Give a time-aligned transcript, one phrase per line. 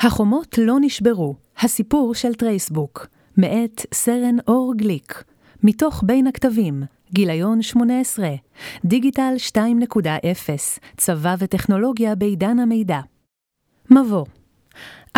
[0.00, 5.24] החומות לא נשברו, הסיפור של טרייסבוק, מאת סרן אור גליק,
[5.62, 8.28] מתוך בין הכתבים, גיליון 18,
[8.84, 9.58] דיגיטל 2.0,
[10.96, 13.00] צבא וטכנולוגיה בעידן המידע.
[13.90, 14.24] מבוא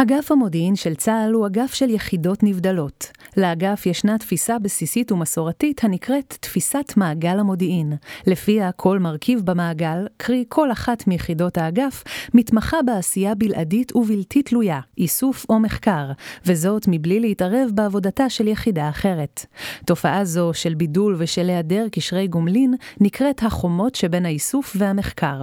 [0.02, 3.12] אגף המודיעין של צה"ל הוא אגף של יחידות נבדלות.
[3.36, 7.92] לאגף ישנה תפיסה בסיסית ומסורתית הנקראת תפיסת מעגל המודיעין,
[8.26, 12.04] לפיה כל מרכיב במעגל, קרי כל אחת מיחידות האגף,
[12.34, 16.12] מתמחה בעשייה בלעדית ובלתי תלויה, איסוף או מחקר,
[16.46, 19.46] וזאת מבלי להתערב בעבודתה של יחידה אחרת.
[19.86, 25.42] תופעה זו של בידול ושל היעדר קשרי גומלין נקראת החומות שבין האיסוף והמחקר.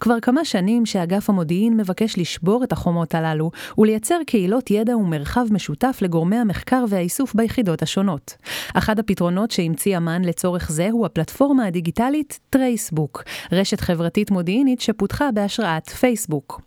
[0.00, 5.98] כבר כמה שנים שאגף המודיעין מבקש לשבור את החומות הללו ולייצר קהילות ידע ומרחב משותף
[6.02, 8.36] לגורמי המחקר והאיסוף ביחידות השונות.
[8.74, 15.88] אחד הפתרונות שהמציא אמ"ן לצורך זה הוא הפלטפורמה הדיגיטלית טרייסבוק, רשת חברתית מודיעינית שפותחה בהשראת
[15.88, 16.60] פייסבוק.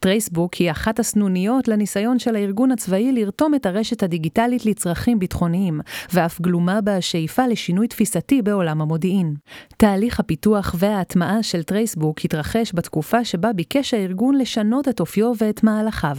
[0.00, 5.80] טרייסבוק היא אחת הסנוניות לניסיון של הארגון הצבאי לרתום את הרשת הדיגיטלית לצרכים ביטחוניים,
[6.12, 9.34] ואף גלומה בה השאיפה לשינוי תפיסתי בעולם המודיעין.
[9.76, 16.16] תהליך הפיתוח וההטמעה של טרייסבוק התרחש בתקופה שבה ביקש הארגון לשנות את אופיו ואת מהלכיו.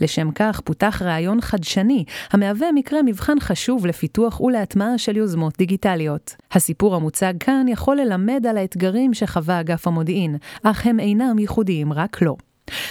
[0.00, 6.36] לשם כך פותח רעיון חדשני, המהווה מקרה מבחן חשוב לפיתוח ולהטמעה של יוזמות דיגיטליות.
[6.52, 12.22] הסיפור המוצג כאן יכול ללמד על האתגרים שחווה אגף המודיעין, אך הם אינם ייחודיים רק
[12.22, 12.45] לו.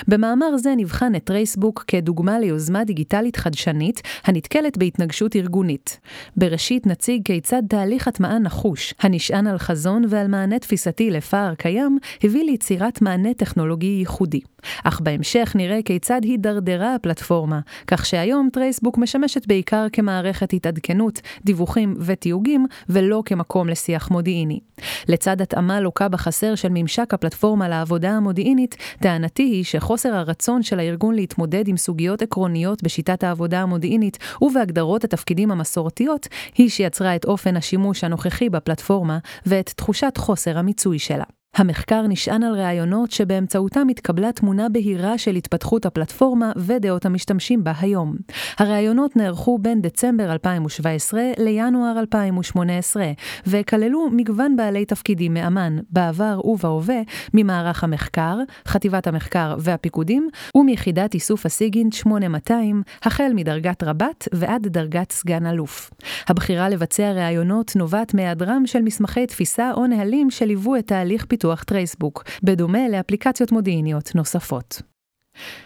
[0.08, 6.00] במאמר זה נבחן את טרייסבוק כדוגמה ליוזמה דיגיטלית חדשנית הנתקלת בהתנגשות ארגונית.
[6.38, 12.44] בראשית נציג כיצד תהליך הטמעה נחוש, הנשען על חזון ועל מענה תפיסתי לפער קיים, הביא
[12.44, 14.42] ליצירת מענה טכנולוגי ייחודי.
[14.84, 22.66] אך בהמשך נראה כיצד הידרדרה הפלטפורמה, כך שהיום טרייסבוק משמשת בעיקר כמערכת התעדכנות, דיווחים ותיוגים,
[22.90, 24.60] ולא כמקום לשיח מודיעיני.
[25.08, 31.16] לצד התאמה לוקה בחסר של ממשק הפלטפורמה לעבודה המודיעינית, טענתי היא שחוסר הרצון של הארגון
[31.16, 38.04] להתמודד עם סוגיות עקרוניות בשיטת העבודה המודיעינית ובהגדרות התפקידים המסורתיות, היא שיצרה את אופן השימוש
[38.04, 41.35] הנוכחי בפלטפורמה ואת תחושת חוסר המיצוי שלה.
[41.56, 48.16] המחקר נשען על ראיונות שבאמצעותם התקבלה תמונה בהירה של התפתחות הפלטפורמה ודעות המשתמשים בה היום.
[48.60, 53.12] הראיונות נערכו בין דצמבר 2017 לינואר 2018,
[53.48, 57.02] וכללו מגוון בעלי תפקידים מאמ"ן, בעבר ובהווה,
[57.34, 65.46] ממערך המחקר, חטיבת המחקר והפיקודים, ומיחידת איסוף הסיגינט 8200, החל מדרגת רבת ועד דרגת סגן
[65.46, 65.92] אלוף.
[66.28, 71.64] הבחירה לבצע ראיונות נובעת מהיעדרם של מסמכי תפיסה או נהלים שליוו את תהליך פיתוח פיתוח
[71.64, 74.82] טרייסבוק, בדומה לאפליקציות מודיעיניות נוספות.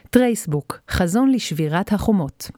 [0.09, 2.51] טרייסבוק, חזון לשבירת החומות.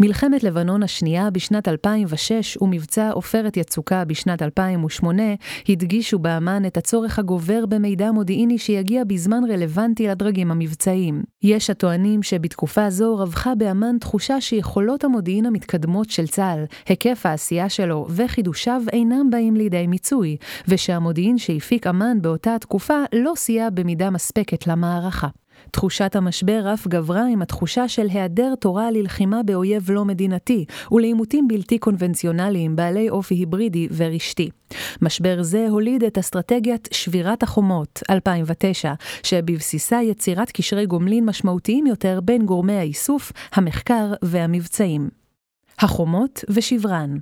[0.00, 5.22] מלחמת לבנון השנייה בשנת 2006 ומבצע עופרת יצוקה בשנת 2008
[5.68, 11.22] הדגישו באמ"ן את הצורך הגובר במידע מודיעיני שיגיע בזמן רלוונטי לדרגים המבצעיים.
[11.42, 18.06] יש הטוענים שבתקופה זו רווחה באמ"ן תחושה שיכולות המודיעין המתקדמות של צה"ל, היקף העשייה שלו
[18.10, 20.36] וחידושיו אינם באים לידי מיצוי,
[20.68, 25.28] ושהמודיעין שהפיק אמ"ן באותה התקופה לא סייע במידה מספקת למערכה.
[25.76, 31.78] תחושת המשבר אף גברה עם התחושה של היעדר תורה ללחימה באויב לא מדינתי ולעימותים בלתי
[31.78, 34.50] קונבנציונליים בעלי אופי היברידי ורשתי.
[35.02, 38.92] משבר זה הוליד את אסטרטגיית שבירת החומות 2009,
[39.22, 45.08] שבבסיסה יצירת קשרי גומלין משמעותיים יותר בין גורמי האיסוף, המחקר והמבצעים.
[45.78, 47.16] החומות ושברן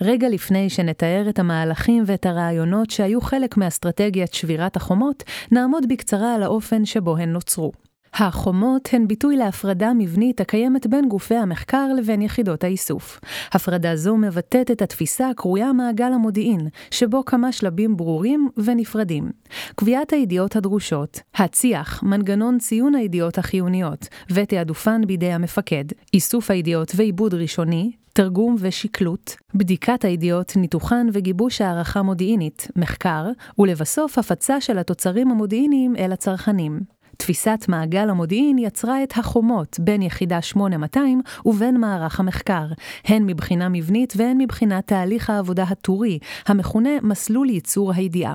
[0.00, 5.22] רגע לפני שנתאר את המהלכים ואת הרעיונות שהיו חלק מאסטרטגיית שבירת החומות,
[5.52, 7.72] נעמוד בקצרה על האופן שבו הן נוצרו.
[8.14, 13.20] החומות הן ביטוי להפרדה מבנית הקיימת בין גופי המחקר לבין יחידות האיסוף.
[13.52, 19.30] הפרדה זו מבטאת את התפיסה הקרויה מעגל המודיעין, שבו כמה שלבים ברורים ונפרדים.
[19.76, 27.92] קביעת הידיעות הדרושות, הצי"ח, מנגנון ציון הידיעות החיוניות, ותעדופן בידי המפקד, איסוף הידיעות ועיבוד ראשוני,
[28.16, 33.26] תרגום ושקלוט, בדיקת הידיעות, ניתוחן וגיבוש הערכה מודיעינית, מחקר,
[33.58, 36.80] ולבסוף הפצה של התוצרים המודיעיניים אל הצרכנים.
[37.16, 42.66] תפיסת מעגל המודיעין יצרה את החומות בין יחידה 8200 ובין מערך המחקר,
[43.04, 48.34] הן מבחינה מבנית והן מבחינת תהליך העבודה הטורי, המכונה מסלול ייצור הידיעה.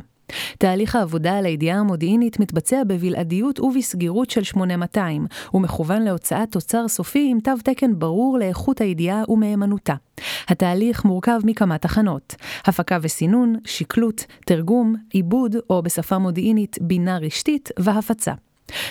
[0.57, 7.39] תהליך העבודה על הידיעה המודיעינית מתבצע בבלעדיות ובסגירות של 8200, ומכוון להוצאת תוצר סופי עם
[7.39, 9.95] תו תקן ברור לאיכות הידיעה ומהימנותה.
[10.47, 12.35] התהליך מורכב מכמה תחנות,
[12.65, 18.33] הפקה וסינון, שקלוט, תרגום, עיבוד, או בשפה מודיעינית בינה רשתית, והפצה.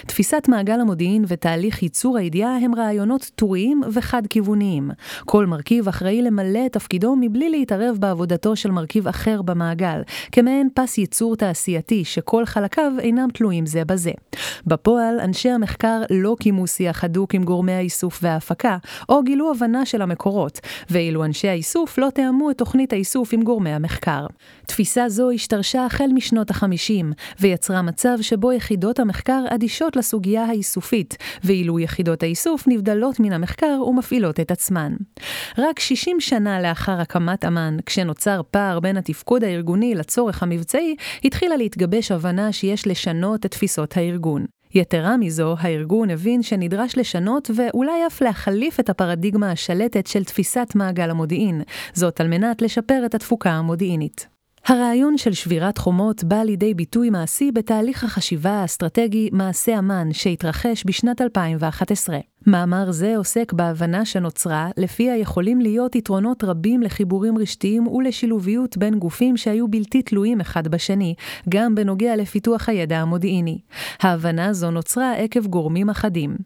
[0.06, 4.90] תפיסת מעגל המודיעין ותהליך ייצור הידיעה הם רעיונות טוריים וחד-כיווניים.
[5.24, 10.02] כל מרכיב אחראי למלא את תפקידו מבלי להתערב בעבודתו של מרכיב אחר במעגל,
[10.32, 14.10] כמעין פס ייצור תעשייתי שכל חלקיו אינם תלויים זה בזה.
[14.66, 18.76] בפועל, אנשי המחקר לא קיימו שיח הדוק עם גורמי האיסוף וההפקה,
[19.08, 20.60] או גילו הבנה של המקורות,
[20.90, 24.26] ואילו אנשי האיסוף לא תאמו את תוכנית האיסוף עם גורמי המחקר.
[24.66, 27.04] תפיסה זו השתרשה החל משנות ה-50,
[27.40, 34.40] ויצרה מצב שבו יחידות המחקר אדישות לסוגיה האיסופית, ואילו יחידות האיסוף נבדלות מן המחקר ומפעילות
[34.40, 34.92] את עצמן.
[35.58, 42.12] רק 60 שנה לאחר הקמת אמ"ן, כשנוצר פער בין התפקוד הארגוני לצורך המבצעי, התחילה להתגבש
[42.12, 44.46] הבנה שיש לשנות את תפיסות הארגון.
[44.74, 51.10] יתרה מזו, הארגון הבין שנדרש לשנות ואולי אף להחליף את הפרדיגמה השלטת של תפיסת מעגל
[51.10, 51.62] המודיעין,
[51.94, 54.37] זאת על מנת לשפר את התפוקה המודיעינית.
[54.66, 61.20] הרעיון של שבירת חומות בא לידי ביטוי מעשי בתהליך החשיבה האסטרטגי מעשה אמן שהתרחש בשנת
[61.20, 62.18] 2011.
[62.48, 69.36] מאמר זה עוסק בהבנה שנוצרה, לפיה יכולים להיות יתרונות רבים לחיבורים רשתיים ולשילוביות בין גופים
[69.36, 71.14] שהיו בלתי תלויים אחד בשני,
[71.48, 73.58] גם בנוגע לפיתוח הידע המודיעיני.
[74.00, 76.36] ההבנה זו נוצרה עקב גורמים אחדים.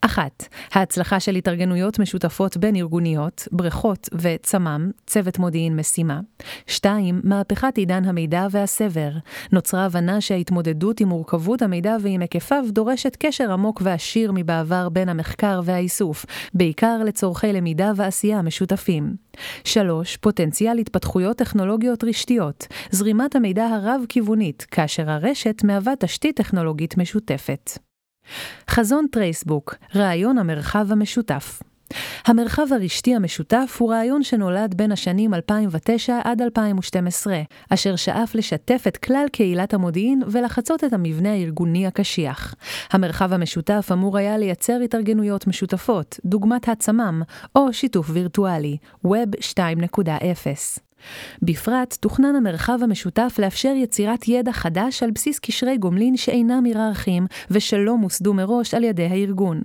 [0.00, 6.20] אחת, ההצלחה של התארגנויות משותפות בין ארגוניות, בריכות וצמ"ם, צוות מודיעין משימה.
[6.66, 9.10] שתיים, מהפכת עידן המידע והסבר.
[9.52, 15.49] נוצרה הבנה שההתמודדות עם מורכבות המידע ועם היקפיו דורשת קשר עמוק ועשיר מבעבר בין המחקר
[15.50, 19.14] המחקר והאיסוף, בעיקר לצורכי למידה ועשייה משותפים.
[19.64, 20.16] 3.
[20.16, 27.70] פוטנציאל התפתחויות טכנולוגיות רשתיות, זרימת המידע הרב-כיוונית, כאשר הרשת מהווה תשתית טכנולוגית משותפת.
[28.70, 31.62] חזון טרייסבוק, רעיון המרחב המשותף.
[32.26, 37.40] המרחב הרשתי המשותף הוא רעיון שנולד בין השנים 2009 עד 2012,
[37.70, 42.54] אשר שאף לשתף את כלל קהילת המודיעין ולחצות את המבנה הארגוני הקשיח.
[42.90, 47.22] המרחב המשותף אמור היה לייצר התארגנויות משותפות, דוגמת הצמ"ם,
[47.56, 48.76] או שיתוף וירטואלי,
[49.06, 50.89] Web 2.0.
[51.42, 57.96] בפרט, תוכנן המרחב המשותף לאפשר יצירת ידע חדש על בסיס קשרי גומלין שאינם היררכיים ושלא
[57.96, 59.60] מוסדו מראש על ידי הארגון.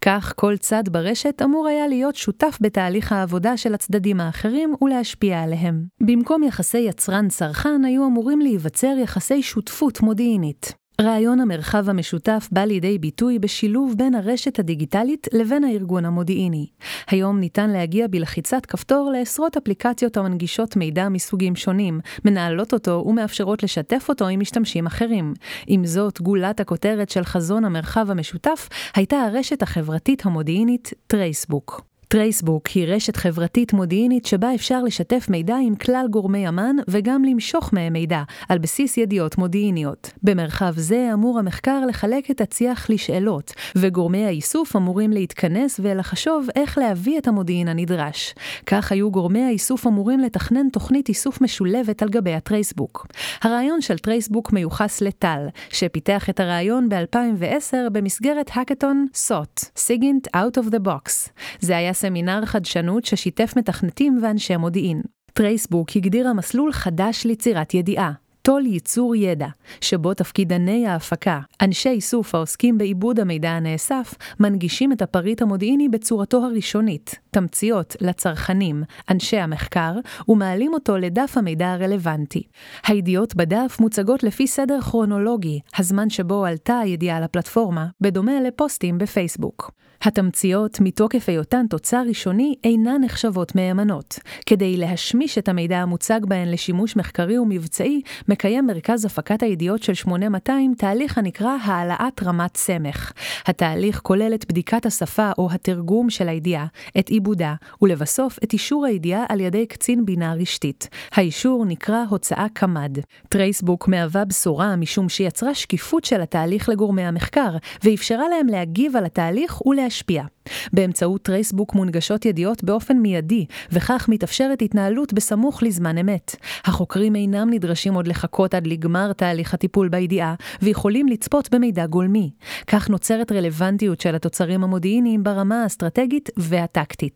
[0.00, 5.84] כך, כל צד ברשת אמור היה להיות שותף בתהליך העבודה של הצדדים האחרים ולהשפיע עליהם.
[6.00, 10.79] במקום יחסי יצרן-צרכן היו אמורים להיווצר יחסי שותפות מודיעינית.
[11.00, 16.66] רעיון המרחב המשותף בא לידי ביטוי בשילוב בין הרשת הדיגיטלית לבין הארגון המודיעיני.
[17.08, 24.06] היום ניתן להגיע בלחיצת כפתור לעשרות אפליקציות המנגישות מידע מסוגים שונים, מנהלות אותו ומאפשרות לשתף
[24.08, 25.34] אותו עם משתמשים אחרים.
[25.66, 31.90] עם זאת, גולת הכותרת של חזון המרחב המשותף הייתה הרשת החברתית המודיעינית טרייסבוק.
[32.12, 37.72] טרייסבוק היא רשת חברתית מודיעינית שבה אפשר לשתף מידע עם כלל גורמי אמ"ן וגם למשוך
[37.72, 40.10] מהם מידע, על בסיס ידיעות מודיעיניות.
[40.22, 47.18] במרחב זה אמור המחקר לחלק את הצי"ח לשאלות, וגורמי האיסוף אמורים להתכנס ולחשוב איך להביא
[47.18, 48.34] את המודיעין הנדרש.
[48.66, 53.06] כך היו גורמי האיסוף אמורים לתכנן תוכנית איסוף משולבת על גבי הטרייסבוק.
[53.42, 60.70] הרעיון של טרייסבוק מיוחס לטל, שפיתח את הרעיון ב-2010 במסגרת האקתון SOT, SIGINT Out of
[60.70, 61.30] the Box.
[61.60, 65.02] זה היה סמינר חדשנות ששיתף מתכנתים ואנשי מודיעין.
[65.32, 68.12] טרייסבוק הגדירה מסלול חדש ליצירת ידיעה,
[68.42, 69.46] תו"ל ייצור ידע,
[69.80, 77.18] שבו תפקידני ההפקה, אנשי איסוף העוסקים בעיבוד המידע הנאסף, מנגישים את הפריט המודיעיני בצורתו הראשונית,
[77.30, 79.92] תמציות לצרכנים, אנשי המחקר,
[80.28, 82.42] ומעלים אותו לדף המידע הרלוונטי.
[82.86, 89.70] הידיעות בדף מוצגות לפי סדר כרונולוגי, הזמן שבו עלתה הידיעה לפלטפורמה, בדומה לפוסטים בפייסבוק.
[90.02, 94.18] התמציות, מתוקף היותן תוצר ראשוני, אינן נחשבות מהימנות.
[94.46, 100.74] כדי להשמיש את המידע המוצג בהן לשימוש מחקרי ומבצעי, מקיים מרכז הפקת הידיעות של 8200
[100.78, 103.12] תהליך הנקרא העלאת רמת סמך.
[103.46, 106.66] התהליך כולל את בדיקת השפה או התרגום של הידיעה,
[106.98, 110.88] את עיבודה, ולבסוף את אישור הידיעה על ידי קצין בינה רשתית.
[111.12, 112.98] האישור נקרא הוצאה קמ"ד.
[113.28, 119.66] טרייסבוק מהווה בשורה משום שיצרה שקיפות של התהליך לגורמי המחקר, ואפשרה להם להגיב על התהליך
[119.66, 120.24] ולהשפיע.
[120.72, 126.36] באמצעות טרייסבוק מונגשות ידיעות באופן מיידי, וכך מתאפשרת התנהלות בסמוך לזמן אמת.
[126.64, 132.30] החוקרים אינם נדרשים עוד לחכות עד לגמר תהליך הטיפול בידיעה, ויכולים לצפות במידע גולמי.
[132.66, 137.09] כך נוצרת רלוונטיות של התוצרים המודיעיניים ברמה האסטרטגית והטקטית.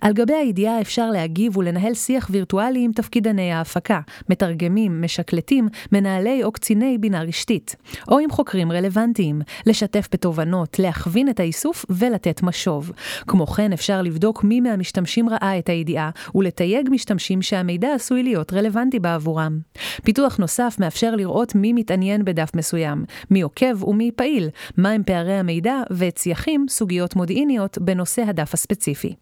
[0.00, 6.52] על גבי הידיעה אפשר להגיב ולנהל שיח וירטואלי עם תפקידני ההפקה, מתרגמים, משקלטים, מנהלי או
[6.52, 7.76] קציני בינה רשתית,
[8.08, 12.92] או עם חוקרים רלוונטיים, לשתף בתובנות, להכווין את האיסוף ולתת משוב.
[13.26, 18.98] כמו כן, אפשר לבדוק מי מהמשתמשים ראה את הידיעה, ולתייג משתמשים שהמידע עשוי להיות רלוונטי
[18.98, 19.58] בעבורם.
[20.04, 25.76] פיתוח נוסף מאפשר לראות מי מתעניין בדף מסוים, מי עוקב ומי פעיל, מהם פערי המידע
[25.90, 29.14] והצי"חים סוגיות מודיעיניות בנושא הדף הספציפי.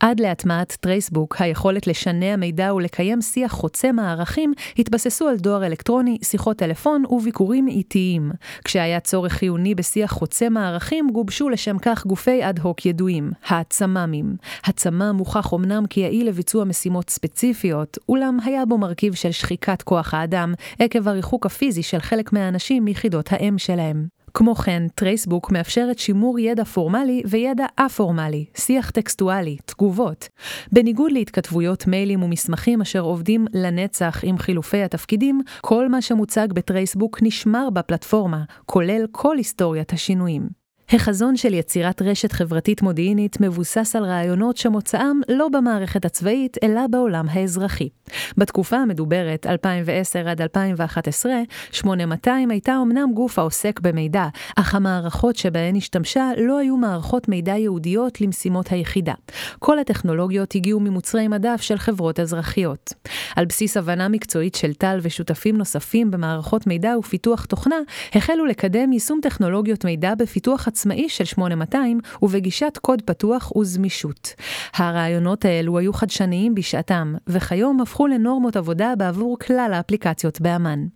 [0.00, 6.56] עד להטמעת טרייסבוק, היכולת לשנע מידע ולקיים שיח חוצה מערכים התבססו על דואר אלקטרוני, שיחות
[6.56, 8.30] טלפון וביקורים איטיים.
[8.64, 14.36] כשהיה צורך חיוני בשיח חוצה מערכים, גובשו לשם כך גופי אד הוק ידועים, הצמ"מים.
[14.64, 20.54] הצמ"ם מוכח אמנם כיעיל לביצוע משימות ספציפיות, אולם היה בו מרכיב של שחיקת כוח האדם,
[20.78, 24.19] עקב הריחוק הפיזי של חלק מהאנשים מיחידות האם שלהם.
[24.34, 30.28] כמו כן, טרייסבוק מאפשרת שימור ידע פורמלי וידע א-פורמלי, שיח טקסטואלי, תגובות.
[30.72, 37.70] בניגוד להתכתבויות מיילים ומסמכים אשר עובדים לנצח עם חילופי התפקידים, כל מה שמוצג בטרייסבוק נשמר
[37.70, 40.59] בפלטפורמה, כולל כל היסטוריית השינויים.
[40.92, 47.26] החזון של יצירת רשת חברתית מודיעינית מבוסס על רעיונות שמוצאם לא במערכת הצבאית, אלא בעולם
[47.30, 47.88] האזרחי.
[48.36, 51.32] בתקופה המדוברת, 2010 עד 2011,
[51.72, 58.20] 8200 הייתה אמנם גוף העוסק במידע, אך המערכות שבהן השתמשה לא היו מערכות מידע ייעודיות
[58.20, 59.14] למשימות היחידה.
[59.58, 62.94] כל הטכנולוגיות הגיעו ממוצרי מדף של חברות אזרחיות.
[63.36, 67.76] על בסיס הבנה מקצועית של טל ושותפים נוספים במערכות מידע ופיתוח תוכנה,
[68.14, 74.34] החלו לקדם יישום טכנולוגיות מידע בפיתוח עצמאי של 8200 ובגישת קוד פתוח וזמישות.
[74.74, 80.86] הרעיונות האלו היו חדשניים בשעתם, וכיום הפכו לנורמות עבודה בעבור כלל האפליקציות באמ"ן.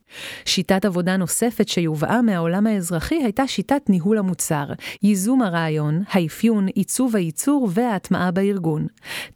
[0.44, 4.64] שיטת עבודה נוספת שיובאה מהעולם האזרחי הייתה שיטת ניהול המוצר,
[5.02, 8.87] ייזום הרעיון, האפיון, עיצוב הייצור וההטמעה בארגון.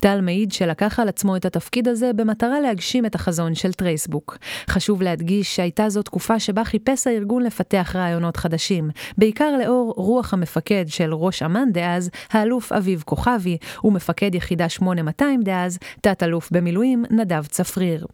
[0.01, 4.39] טל מעיד שלקח על עצמו את התפקיד הזה במטרה להגשים את החזון של טרייסבוק.
[4.71, 10.85] חשוב להדגיש שהייתה זו תקופה שבה חיפש הארגון לפתח רעיונות חדשים, בעיקר לאור רוח המפקד
[10.89, 18.07] של ראש אמ"ן דאז, האלוף אביב כוכבי, ומפקד יחידה 8200 דאז, תת-אלוף במילואים נדב צפריר.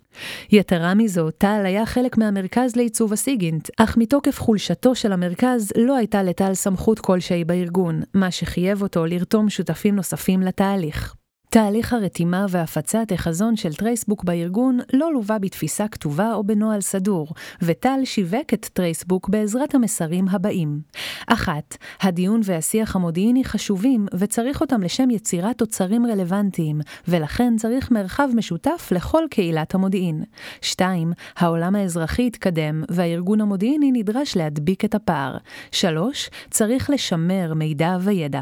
[0.52, 6.22] יתרה מזו, טל היה חלק מהמרכז לעיצוב הסיגינט, אך מתוקף חולשתו של המרכז לא הייתה
[6.22, 11.14] לטל סמכות כלשהי בארגון, מה שחייב אותו לרתום שותפים נוספים לתהליך.
[11.54, 17.28] תהליך הרתימה והפצת החזון של טרייסבוק בארגון לא לווה בתפיסה כתובה או בנוהל סדור,
[17.62, 20.80] וטל שיווק את טרייסבוק בעזרת המסרים הבאים.
[21.26, 28.88] אחת, הדיון והשיח המודיעיני חשובים וצריך אותם לשם יצירת תוצרים רלוונטיים, ולכן צריך מרחב משותף
[28.94, 30.24] לכל קהילת המודיעין.
[30.60, 35.36] שתיים, העולם האזרחי התקדם והארגון המודיעיני נדרש להדביק את הפער.
[35.72, 38.40] שלוש, צריך לשמר מידע וידע.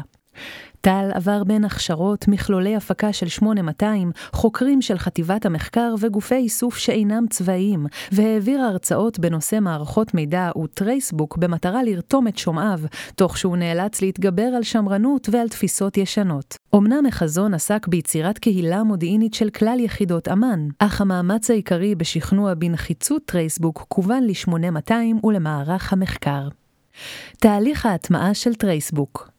[0.85, 7.25] טל עבר בין הכשרות, מכלולי הפקה של 8200, חוקרים של חטיבת המחקר וגופי איסוף שאינם
[7.29, 12.79] צבאיים, והעביר הרצאות בנושא מערכות מידע וטרייסבוק במטרה לרתום את שומעיו,
[13.15, 16.57] תוך שהוא נאלץ להתגבר על שמרנות ועל תפיסות ישנות.
[16.75, 23.21] אמנם החזון עסק ביצירת קהילה מודיעינית של כלל יחידות אמ"ן, אך המאמץ העיקרי בשכנוע בנחיצות
[23.25, 26.47] טרייסבוק כוון ל-8200 ולמערך המחקר.
[27.37, 29.32] תהליך ההטמעה של טרייסבוק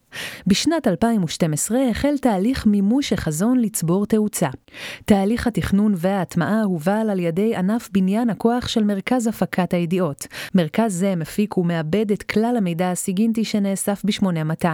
[0.47, 4.49] בשנת 2012 החל תהליך מימוש החזון לצבור תאוצה.
[5.05, 10.27] תהליך התכנון וההטמעה הובל על ידי ענף בניין הכוח של מרכז הפקת הידיעות.
[10.55, 14.65] מרכז זה מפיק ומעבד את כלל המידע הסיגינטי שנאסף ב-8200.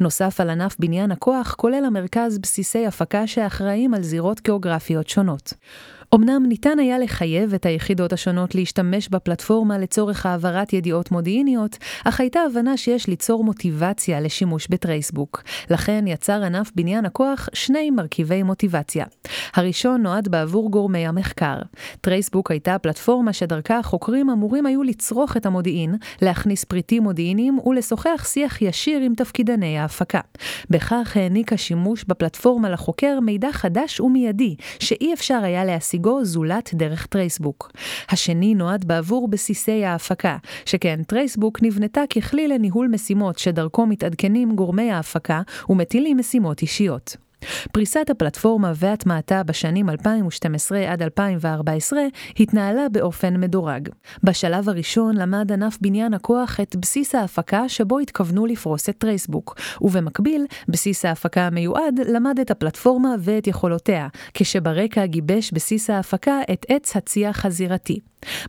[0.00, 5.54] נוסף על ענף בניין הכוח כולל המרכז בסיסי הפקה שאחראים על זירות גיאוגרפיות שונות.
[6.14, 12.40] אמנם ניתן היה לחייב את היחידות השונות להשתמש בפלטפורמה לצורך העברת ידיעות מודיעיניות, אך הייתה
[12.40, 15.42] הבנה שיש ליצור מוטיבציה לשימוש בטרייסבוק.
[15.70, 19.04] לכן יצר ענף בניין הכוח שני מרכיבי מוטיבציה.
[19.54, 21.56] הראשון נועד בעבור גורמי המחקר.
[22.00, 28.62] טרייסבוק הייתה פלטפורמה שדרכה החוקרים אמורים היו לצרוך את המודיעין, להכניס פריטים מודיעיניים ולשוחח שיח
[28.62, 30.20] ישיר עם תפקידני ההפקה.
[30.70, 37.06] בכך העניק השימוש בפלטפורמה לחוקר מידע חדש ומיידי, שאי אפשר היה להשיג להשיגו זולת דרך
[37.06, 37.72] טרייסבוק.
[38.10, 45.42] השני נועד בעבור בסיסי ההפקה, שכן טרייסבוק נבנתה ככלי לניהול משימות שדרכו מתעדכנים גורמי ההפקה
[45.68, 47.16] ומטילים משימות אישיות.
[47.72, 52.00] פריסת הפלטפורמה והטמעתה בשנים 2012 עד 2014
[52.40, 53.88] התנהלה באופן מדורג.
[54.24, 60.46] בשלב הראשון למד ענף בניין הכוח את בסיס ההפקה שבו התכוונו לפרוס את טרייסבוק, ובמקביל,
[60.68, 67.46] בסיס ההפקה המיועד למד את הפלטפורמה ואת יכולותיה, כשברקע גיבש בסיס ההפקה את עץ הצי"ח
[67.46, 67.98] הזירתי.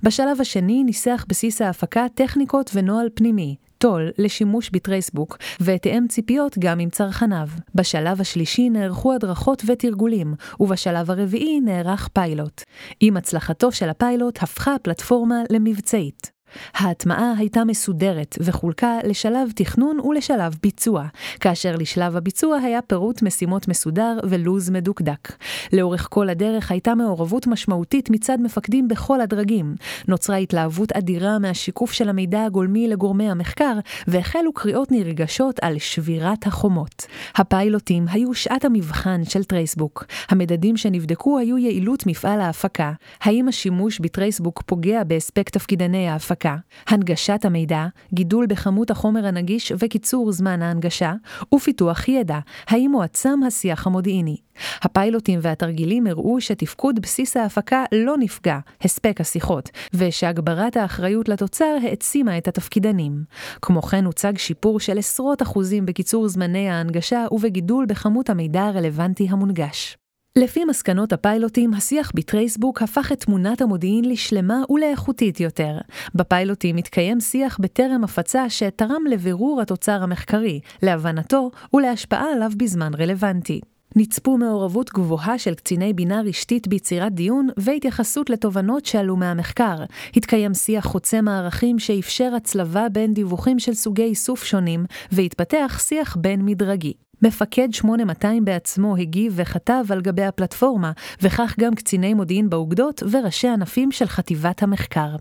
[0.04, 6.90] בשלב השני ניסח בסיס ההפקה טכניקות ונוהל פנימי, טול לשימוש בטרייסבוק, ותאם ציפיות גם עם
[6.90, 7.48] צרכניו.
[7.76, 12.62] בשלב השלישי נערכו הדרכות ותרגולים, ובשלב הרביעי נערך פיילוט.
[13.00, 16.31] עם הצלחתו של הפיילוט הפכה הפלטפורמה למבצעית.
[16.74, 21.06] ההטמעה הייתה מסודרת וחולקה לשלב תכנון ולשלב ביצוע,
[21.40, 25.32] כאשר לשלב הביצוע היה פירוט משימות מסודר ולו"ז מדוקדק.
[25.74, 29.76] לאורך כל הדרך הייתה מעורבות משמעותית מצד מפקדים בכל הדרגים.
[30.08, 37.06] נוצרה התלהבות אדירה מהשיקוף של המידע הגולמי לגורמי המחקר, והחלו קריאות נרגשות על שבירת החומות.
[37.36, 40.06] הפיילוטים היו שעת המבחן של טרייסבוק.
[40.30, 42.92] המדדים שנבדקו היו יעילות מפעל ההפקה,
[43.22, 46.41] האם השימוש בטרייסבוק פוגע בהספק תפקידני ההפקה,
[46.88, 51.14] הנגשת המידע, גידול בכמות החומר הנגיש וקיצור זמן ההנגשה,
[51.56, 54.38] ופיתוח ידע, האם מועצם השיח המודיעיני.
[54.82, 62.48] הפיילוטים והתרגילים הראו שתפקוד בסיס ההפקה לא נפגע, הספק השיחות, ושהגברת האחריות לתוצר העצימה את
[62.48, 63.24] התפקידנים.
[63.62, 70.01] כמו כן הוצג שיפור של עשרות אחוזים בקיצור זמני ההנגשה ובגידול בכמות המידע הרלוונטי המונגש.
[70.36, 75.78] לפי מסקנות הפיילוטים, השיח בטרייסבוק הפך את תמונת המודיעין לשלמה ולאיכותית יותר.
[76.16, 83.62] בפיילוטים התקיים שיח בטרם הפצה שתרם לבירור התוצר המחקרי, להבנתו ולהשפעה עליו בזמן רלוונטי.
[83.96, 89.76] נצפו מעורבות גבוהה של קציני בינה רשתית ביצירת דיון והתייחסות לתובנות שעלו מהמחקר.
[90.16, 96.94] התקיים שיח חוצה מערכים שאפשר הצלבה בין דיווחים של סוגי איסוף שונים, והתפתח שיח בין-מדרגי.
[97.22, 103.92] מפקד 8200 בעצמו הגיב וכתב על גבי הפלטפורמה, וכך גם קציני מודיעין באוגדות וראשי ענפים
[103.92, 105.16] של חטיבת המחקר.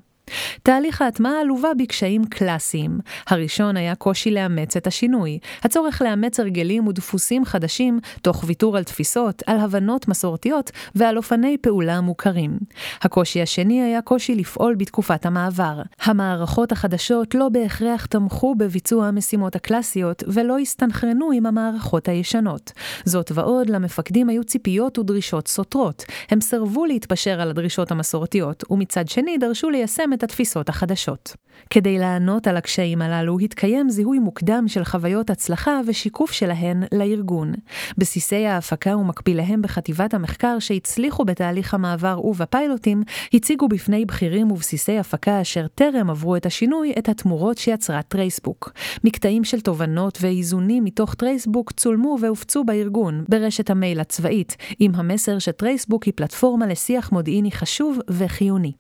[0.63, 2.99] תהליך ההטמעה לווה בקשיים קלאסיים.
[3.29, 9.43] הראשון היה קושי לאמץ את השינוי, הצורך לאמץ הרגלים ודפוסים חדשים, תוך ויתור על תפיסות,
[9.47, 12.59] על הבנות מסורתיות ועל אופני פעולה מוכרים.
[13.03, 15.83] הקושי השני היה קושי לפעול בתקופת המעבר.
[16.03, 22.73] המערכות החדשות לא בהכרח תמכו בביצוע המשימות הקלאסיות ולא הסתנכרנו עם המערכות הישנות.
[23.05, 26.05] זאת ועוד, למפקדים היו ציפיות ודרישות סותרות.
[26.31, 31.37] הם סירבו להתפשר על הדרישות המסורתיות, ומצד שני דרשו ליישם את את התפיסות החדשות.
[31.71, 37.53] כדי לענות על הקשיים הללו התקיים זיהוי מוקדם של חוויות הצלחה ושיקוף שלהן לארגון.
[37.99, 43.03] בסיסי ההפקה ומקביליהם בחטיבת המחקר שהצליחו בתהליך המעבר ובפיילוטים,
[43.35, 48.73] הציגו בפני בכירים ובסיסי הפקה אשר טרם עברו את השינוי את התמורות שיצרה טרייסבוק.
[49.05, 56.05] מקטעים של תובנות ואיזונים מתוך טרייסבוק צולמו והופצו בארגון, ברשת המייל הצבאית, עם המסר שטרייסבוק
[56.05, 58.73] היא פלטפורמה לשיח מודיעיני חשוב וחיוני.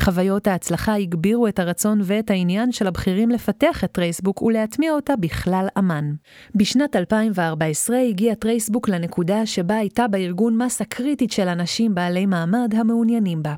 [0.00, 5.66] חוויות ההצלחה הגבירו את הרצון ואת העניין של הבכירים לפתח את טרייסבוק ולהטמיע אותה בכלל
[5.78, 6.14] אמ"ן.
[6.54, 13.42] בשנת 2014 הגיע טרייסבוק לנקודה שבה הייתה בארגון מסה קריטית של אנשים בעלי מעמד המעוניינים
[13.42, 13.54] בה.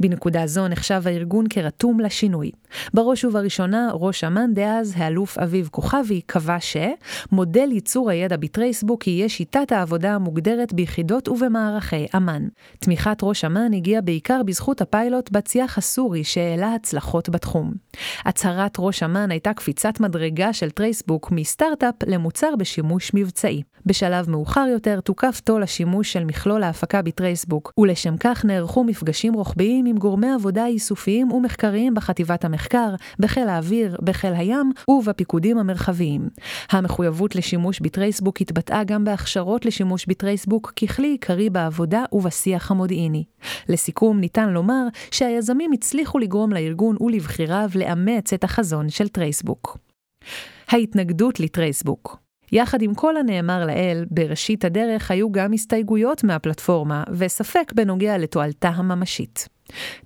[0.00, 2.50] בנקודה זו נחשב הארגון כרתום לשינוי.
[2.94, 9.72] בראש ובראשונה, ראש אמ"ן דאז, האלוף אביב כוכבי, קבע שמודל ייצור הידע בטרייסבוק יהיה שיטת
[9.72, 12.48] העבודה המוגדרת ביחידות ובמערכי אמ"ן.
[12.78, 17.72] תמיכת ראש אמ"ן הגיעה בעיקר בזכות הפיילוט בצי"ח הסורי שהעלה הצלחות בתחום.
[18.24, 23.62] הצהרת ראש אמ"ן הייתה קפיצת מדרגה של טרייסבוק מסטארט-אפ למוצר בשימוש מבצעי.
[23.86, 29.59] בשלב מאוחר יותר תוקף תו"ל השימוש של מכלול ההפקה בטרייסבוק, ולשם כך נערכו מפגשים רוחביים
[29.86, 36.28] עם גורמי עבודה איסופיים ומחקריים בחטיבת המחקר, בחיל האוויר, בחיל הים ובפיקודים המרחביים.
[36.70, 43.24] המחויבות לשימוש בטרייסבוק התבטאה גם בהכשרות לשימוש בטרייסבוק ככלי עיקרי בעבודה ובשיח המודיעיני.
[43.68, 49.78] לסיכום, ניתן לומר שהיזמים הצליחו לגרום לארגון ולבחיריו לאמץ את החזון של טרייסבוק.
[50.68, 58.18] ההתנגדות לטרייסבוק יחד עם כל הנאמר לעיל, בראשית הדרך היו גם הסתייגויות מהפלטפורמה, וספק בנוגע
[58.18, 59.48] לתועלתה הממשית.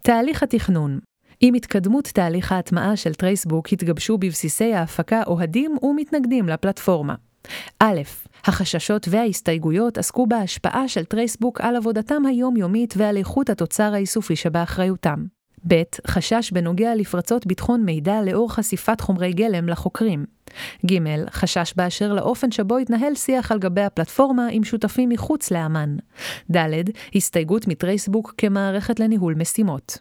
[0.02, 0.98] תהליך התכנון
[1.40, 7.14] עם התקדמות תהליך ההטמעה של טרייסבוק התגבשו בבסיסי ההפקה אוהדים ומתנגדים לפלטפורמה.
[7.80, 8.00] א',
[8.44, 15.24] החששות וההסתייגויות עסקו בהשפעה של טרייסבוק על עבודתם היומיומית ועל איכות התוצר האיסופי שבאחריותם.
[15.68, 20.24] ב', חשש בנוגע לפרצות ביטחון מידע לאור חשיפת חומרי גלם לחוקרים.
[20.86, 20.98] ג.
[21.30, 25.96] חשש באשר לאופן שבו התנהל שיח על גבי הפלטפורמה עם שותפים מחוץ לאמ"ן.
[26.50, 26.58] ד.
[27.14, 29.98] הסתייגות מטרייסבוק כמערכת לניהול משימות.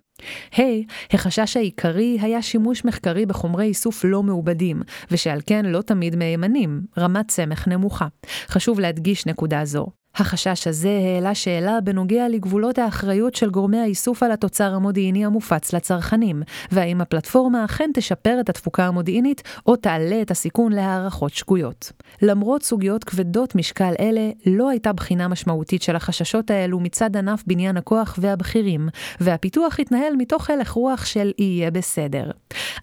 [0.53, 0.55] ה.
[0.55, 6.81] Hey, החשש העיקרי היה שימוש מחקרי בחומרי איסוף לא מעובדים, ושעל כן לא תמיד מהימנים,
[6.97, 8.07] רמת סמך נמוכה.
[8.47, 10.02] חשוב להדגיש נקודה זו.
[10.15, 16.43] החשש הזה העלה שאלה בנוגע לגבולות האחריות של גורמי האיסוף על התוצר המודיעיני המופץ לצרכנים,
[16.71, 21.91] והאם הפלטפורמה אכן תשפר את התפוקה המודיעינית או תעלה את הסיכון להערכות שגויות.
[22.21, 27.77] למרות סוגיות כבדות משקל אלה, לא הייתה בחינה משמעותית של החששות האלו מצד ענף בניין
[27.77, 32.31] הכוח והבכירים, והפיתוח התנהל מתוך הלך רוח של יהיה בסדר.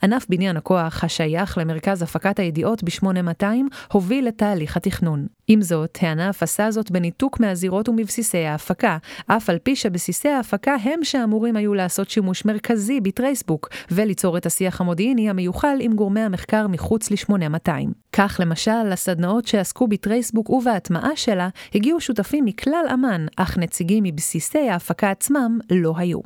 [0.02, 3.44] ענף בניין הכוח, השייך למרכז הפקת הידיעות ב-8200,
[3.92, 5.26] הוביל את תהליך התכנון.
[5.52, 11.04] עם זאת, טענה הפסה זאת בניתוק מהזירות ומבסיסי ההפקה, אף על פי שבסיסי ההפקה הם
[11.04, 17.10] שאמורים היו לעשות שימוש מרכזי בטרייסבוק, וליצור את השיח המודיעיני המיוחל עם גורמי המחקר מחוץ
[17.10, 17.70] ל-8200.
[18.12, 25.10] כך למשל, לסדנאות שעסקו בטרייסבוק ובהטמעה שלה, הגיעו שותפים מכלל אמ"ן, אך נציגים מבסיסי ההפקה
[25.10, 26.20] עצמם לא היו.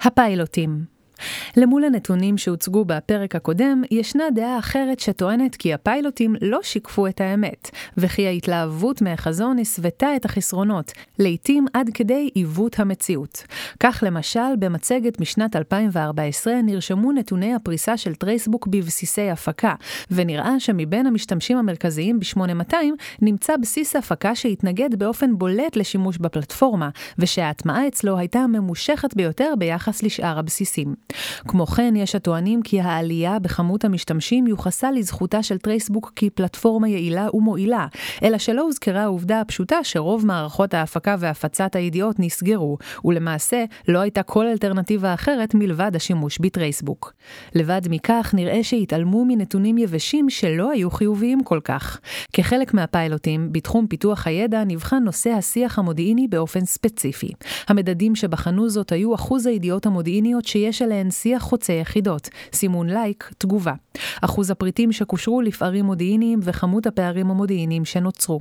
[0.00, 0.99] הפיילוטים
[1.56, 7.70] למול הנתונים שהוצגו בפרק הקודם, ישנה דעה אחרת שטוענת כי הפיילוטים לא שיקפו את האמת,
[7.96, 13.42] וכי ההתלהבות מהחזון הסוותה את החסרונות, לעתים עד כדי עיוות המציאות.
[13.80, 19.74] כך למשל, במצגת משנת 2014 נרשמו נתוני הפריסה של טרייסבוק בבסיסי הפקה,
[20.10, 22.76] ונראה שמבין המשתמשים המרכזיים ב-8200
[23.22, 30.38] נמצא בסיס הפקה שהתנגד באופן בולט לשימוש בפלטפורמה, ושההטמעה אצלו הייתה הממושכת ביותר ביחס לשאר
[30.38, 30.94] הבסיסים.
[31.48, 37.86] כמו כן, יש הטוענים כי העלייה בכמות המשתמשים יוחסה לזכותה של טרייסבוק כפלטפורמה יעילה ומועילה,
[38.22, 44.46] אלא שלא הוזכרה העובדה הפשוטה שרוב מערכות ההפקה והפצת הידיעות נסגרו, ולמעשה לא הייתה כל
[44.46, 47.12] אלטרנטיבה אחרת מלבד השימוש בטרייסבוק.
[47.54, 52.00] לבד מכך, נראה שהתעלמו מנתונים יבשים שלא היו חיוביים כל כך.
[52.32, 57.32] כחלק מהפיילוטים, בתחום פיתוח הידע נבחן נושא השיח המודיעיני באופן ספציפי.
[57.68, 63.30] המדדים שבחנו זאת היו אחוז הידיעות המודיעיניות שיש עליהן בהן שיח חוצה יחידות, סימון לייק,
[63.38, 63.72] תגובה.
[64.22, 68.40] אחוז הפריטים שקושרו לפערים מודיעיניים וכמות הפערים המודיעיניים שנוצרו.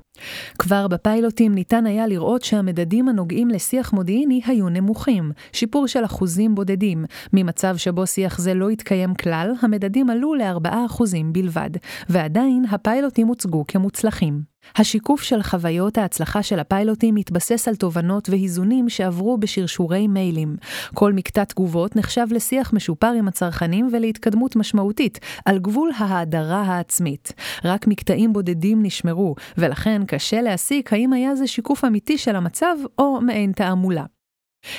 [0.58, 7.06] כבר בפיילוטים ניתן היה לראות שהמדדים הנוגעים לשיח מודיעיני היו נמוכים, שיפור של אחוזים בודדים.
[7.34, 11.70] ממצב שבו שיח זה לא התקיים כלל, המדדים עלו ל-4% בלבד,
[12.10, 14.59] ועדיין הפיילוטים הוצגו כמוצלחים.
[14.76, 20.56] השיקוף של חוויות ההצלחה של הפיילוטים מתבסס על תובנות ואיזונים שעברו בשרשורי מיילים.
[20.94, 27.34] כל מקטע תגובות נחשב לשיח משופר עם הצרכנים ולהתקדמות משמעותית, על גבול ההאדרה העצמית.
[27.66, 33.22] רק מקטעים בודדים נשמרו, ולכן קשה להסיק האם היה זה שיקוף אמיתי של המצב או
[33.22, 34.06] מעין תעמולה.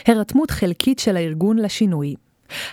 [0.07, 2.15] הרתמות חלקית של הארגון לשינוי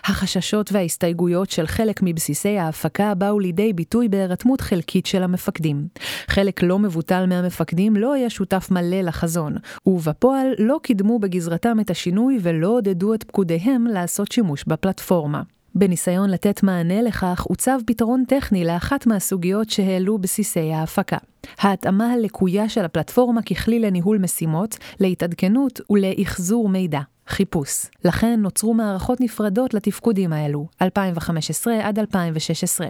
[0.03, 5.87] החששות וההסתייגויות של חלק מבסיסי ההפקה באו לידי ביטוי בהירתמות חלקית של המפקדים.
[6.27, 12.39] חלק לא מבוטל מהמפקדים לא היה שותף מלא לחזון, ובפועל לא קידמו בגזרתם את השינוי
[12.41, 15.41] ולא עודדו את פקודיהם לעשות שימוש בפלטפורמה.
[15.75, 21.17] בניסיון לתת מענה לכך, עוצב פתרון טכני לאחת מהסוגיות שהעלו בסיסי ההפקה.
[21.59, 26.99] ההתאמה הלקויה של הפלטפורמה ככלי לניהול משימות, להתעדכנות ולאחזור מידע.
[27.27, 27.85] חיפוש.
[28.05, 32.87] לכן נוצרו מערכות נפרדות לתפקודים האלו, 2015 עד 2016.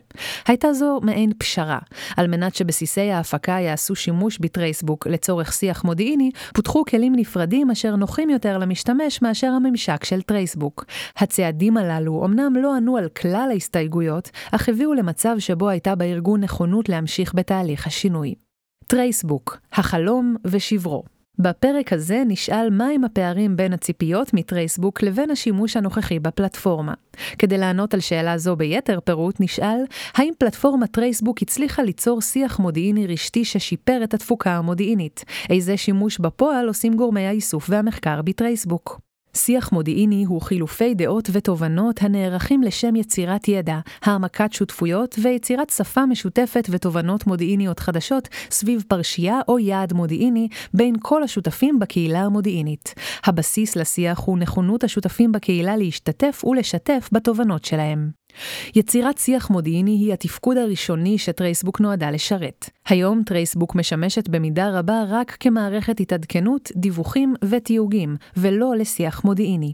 [0.47, 1.80] הייתה זו מעין פשרה.
[2.17, 8.30] על מנת שבסיסי ההפקה יעשו שימוש בטרייסבוק לצורך שיח מודיעיני, פותחו כלים נפרדים אשר נוחים
[8.30, 10.86] יותר למשתמש מאשר הממשק של טרייסבוק.
[11.17, 16.89] הצעדים הללו אמנם לא ענו על כלל ההסתייגויות, אך הביאו למצב שבו הייתה בארגון נכונות
[16.89, 18.36] להמשיך בתהליך השינוי.
[18.88, 21.16] טרייסבוק, החלום ושברו.
[21.39, 26.93] בפרק הזה נשאל מהם הפערים בין הציפיות מטרייסבוק לבין השימוש הנוכחי בפלטפורמה.
[27.38, 29.80] כדי לענות על שאלה זו ביתר פירוט נשאל,
[30.13, 35.26] האם פלטפורמת טרייסבוק הצליחה ליצור שיח מודיעיני רשתי ששיפר את התפוקה המודיעינית?
[35.50, 39.07] איזה שימוש בפועל עושים גורמי האיסוף והמחקר בטרייסבוק?
[39.38, 46.67] שיח מודיעיני הוא חילופי דעות ותובנות הנערכים לשם יצירת ידע, העמקת שותפויות ויצירת שפה משותפת
[46.71, 52.93] ותובנות מודיעיניות חדשות סביב פרשייה או יעד מודיעיני בין כל השותפים בקהילה המודיעינית.
[53.26, 58.27] הבסיס לשיח הוא נכונות השותפים בקהילה להשתתף ולשתף בתובנות שלהם.
[58.76, 62.69] יצירת שיח מודיעיני היא התפקוד הראשוני שטרייסבוק נועדה לשרת.
[62.88, 69.73] היום טרייסבוק משמשת במידה רבה רק כמערכת התעדכנות, דיווחים ותיוגים, ולא לשיח מודיעיני.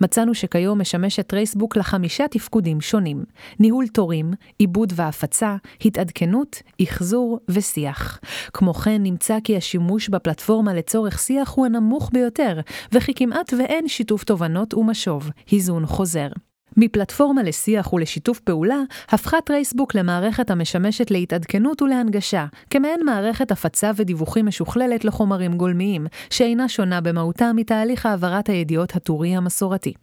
[0.00, 3.24] מצאנו שכיום משמשת טרייסבוק לחמישה תפקודים שונים
[3.58, 8.20] ניהול תורים, עיבוד והפצה, התעדכנות, אחזור ושיח.
[8.52, 12.60] כמו כן נמצא כי השימוש בפלטפורמה לצורך שיח הוא הנמוך ביותר,
[12.92, 16.28] וכי כמעט ואין שיתוף תובנות ומשוב, היזון חוזר.
[16.76, 25.04] מפלטפורמה לשיח ולשיתוף פעולה, הפכה טרייסבוק למערכת המשמשת להתעדכנות ולהנגשה, כמעין מערכת הפצה ודיווחים משוכללת
[25.04, 29.94] לחומרים גולמיים, שאינה שונה במהותה מתהליך העברת הידיעות הטורי המסורתי.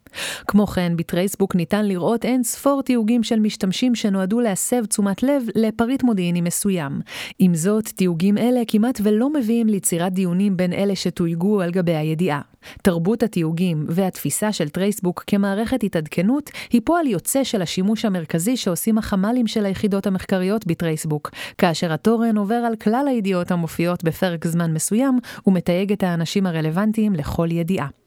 [0.46, 6.02] כמו כן, בטרייסבוק ניתן לראות אין ספור תיוגים של משתמשים שנועדו להסב תשומת לב לפריט
[6.02, 7.00] מודיעיני מסוים.
[7.38, 12.40] עם זאת, תיוגים אלה כמעט ולא מביאים ליצירת דיונים בין אלה שתויגו על גבי הידיעה.
[12.82, 19.46] תרבות התיוגים והתפיסה של טרייסבוק כמערכת התעדכנות היא פועל יוצא של השימוש המרכזי שעושים החמ"לים
[19.46, 25.92] של היחידות המחקריות בטרייסבוק, כאשר התורן עובר על כלל הידיעות המופיעות בפרק זמן מסוים ומתייג
[25.92, 28.01] את האנשים הרלוונטיים לכל ידיעה.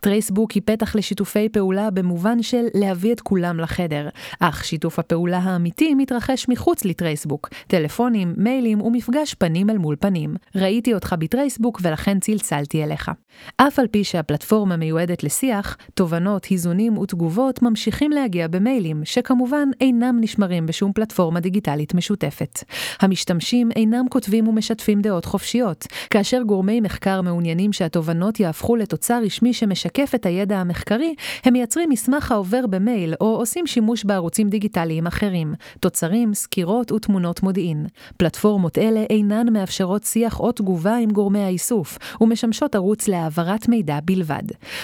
[0.00, 4.08] טרייסבוק היא פתח לשיתופי פעולה במובן של להביא את כולם לחדר,
[4.40, 10.34] אך שיתוף הפעולה האמיתי מתרחש מחוץ לטרייסבוק, טלפונים, מיילים ומפגש פנים אל מול פנים.
[10.54, 13.10] ראיתי אותך בטרייסבוק ולכן צלצלתי אליך.
[13.56, 20.66] אף על פי שהפלטפורמה מיועדת לשיח, תובנות, היזונים ותגובות ממשיכים להגיע במיילים, שכמובן אינם נשמרים
[20.66, 22.64] בשום פלטפורמה דיגיטלית משותפת.
[23.00, 30.14] המשתמשים אינם כותבים ומשתפים דעות חופשיות, כאשר גורמי מחקר מעוניינים שהתובנות יהפכו לתוצר רשמי שמשקף
[30.14, 36.34] את הידע המחקרי, הם מייצרים מסמך העובר במייל או עושים שימוש בערוצים דיגיטליים אחרים, תוצרים,
[36.34, 37.86] סקירות ותמונות מודיעין.
[38.16, 44.42] פלטפורמות אלה אינן מאפשרות שיח או תגובה עם גורמי האיסוף, ומשמשות ערוץ להעברת מידע בלבד.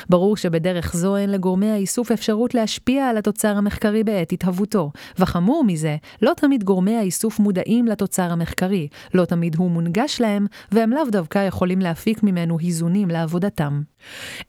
[0.09, 5.97] ברור שבדרך זו אין לגורמי האיסוף אפשרות להשפיע על התוצר המחקרי בעת התהוותו, וחמור מזה,
[6.23, 11.39] לא תמיד גורמי האיסוף מודעים לתוצר המחקרי, לא תמיד הוא מונגש להם, והם לאו דווקא
[11.47, 13.83] יכולים להפיק ממנו היזונים לעבודתם.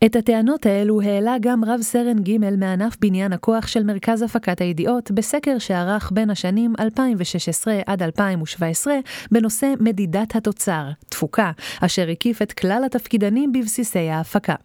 [0.06, 5.12] את הטענות האלו העלה גם רב סרן ג' מענף בניין הכוח של מרכז הפקת הידיעות
[5.12, 8.96] בסקר שערך בין השנים 2016 עד 2017
[9.32, 14.56] בנושא מדידת התוצר, תפוקה, אשר הקיף את כלל התפקידנים בבסיסי ההפקה.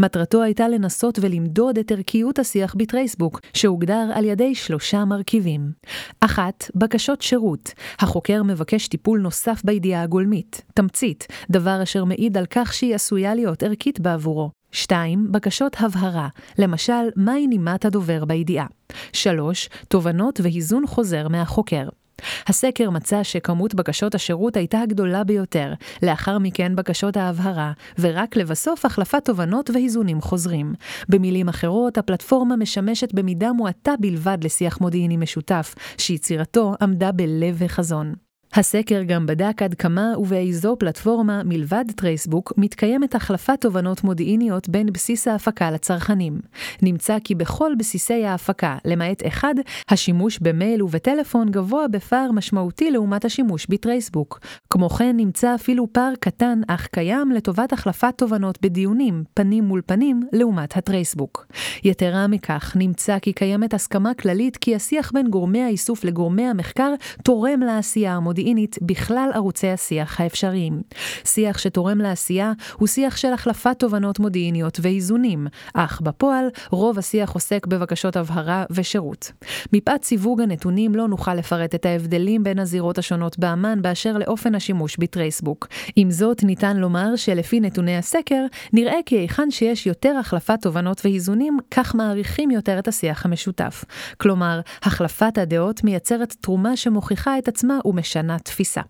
[0.00, 5.70] מטרתו הייתה לנסות ולמדוד את ערכיות השיח בטרייסבוק, שהוגדר על ידי שלושה מרכיבים.
[6.20, 7.70] אחת, בקשות שירות.
[7.98, 13.62] החוקר מבקש טיפול נוסף בידיעה הגולמית, תמצית, דבר אשר מעיד על כך שהיא עשויה להיות
[13.62, 14.35] ערכית בעבורו.
[14.76, 15.32] 2.
[15.32, 18.66] בקשות הבהרה, למשל, מהי נימת הדובר בידיעה.
[19.12, 19.68] 3.
[19.88, 21.88] תובנות והיזון חוזר מהחוקר.
[22.46, 29.24] הסקר מצא שכמות בקשות השירות הייתה הגדולה ביותר, לאחר מכן בקשות ההבהרה, ורק לבסוף החלפת
[29.24, 30.74] תובנות ואיזונים חוזרים.
[31.08, 38.25] במילים אחרות, הפלטפורמה משמשת במידה מועטה בלבד לשיח מודיעיני משותף, שיצירתו עמדה בלב החזון.
[38.58, 45.28] הסקר גם בדק עד כמה ובאיזו פלטפורמה, מלבד טרייסבוק, מתקיימת החלפת תובנות מודיעיניות בין בסיס
[45.28, 46.40] ההפקה לצרכנים.
[46.82, 49.54] נמצא כי בכל בסיסי ההפקה, למעט אחד,
[49.88, 54.40] השימוש במייל ובטלפון גבוה בפער משמעותי לעומת השימוש בטרייסבוק.
[54.70, 60.20] כמו כן, נמצא אפילו פער קטן אך קיים לטובת החלפת תובנות בדיונים, פנים מול פנים,
[60.32, 61.46] לעומת הטרייסבוק.
[61.84, 67.60] יתרה מכך, נמצא כי קיימת הסכמה כללית כי השיח בין גורמי האיסוף לגורמי המחקר תורם
[67.60, 68.45] לעשייה המודיעינית.
[68.46, 70.82] מודיעינית בכלל ערוצי השיח האפשריים.
[71.24, 77.66] שיח שתורם לעשייה הוא שיח של החלפת תובנות מודיעיניות ואיזונים, אך בפועל רוב השיח עוסק
[77.66, 79.32] בבקשות הבהרה ושירות.
[79.72, 84.96] מפאת סיווג הנתונים לא נוכל לפרט את ההבדלים בין הזירות השונות באמ"ן באשר לאופן השימוש
[84.96, 85.68] בטרייסבוק.
[85.96, 91.58] עם זאת, ניתן לומר שלפי נתוני הסקר, נראה כי היכן שיש יותר החלפת תובנות ואיזונים,
[91.70, 93.84] כך מעריכים יותר את השיח המשותף.
[94.16, 98.82] כלומר, החלפת הדעות מייצרת תרומה שמוכיחה את עצמה ומשנה התפיסה.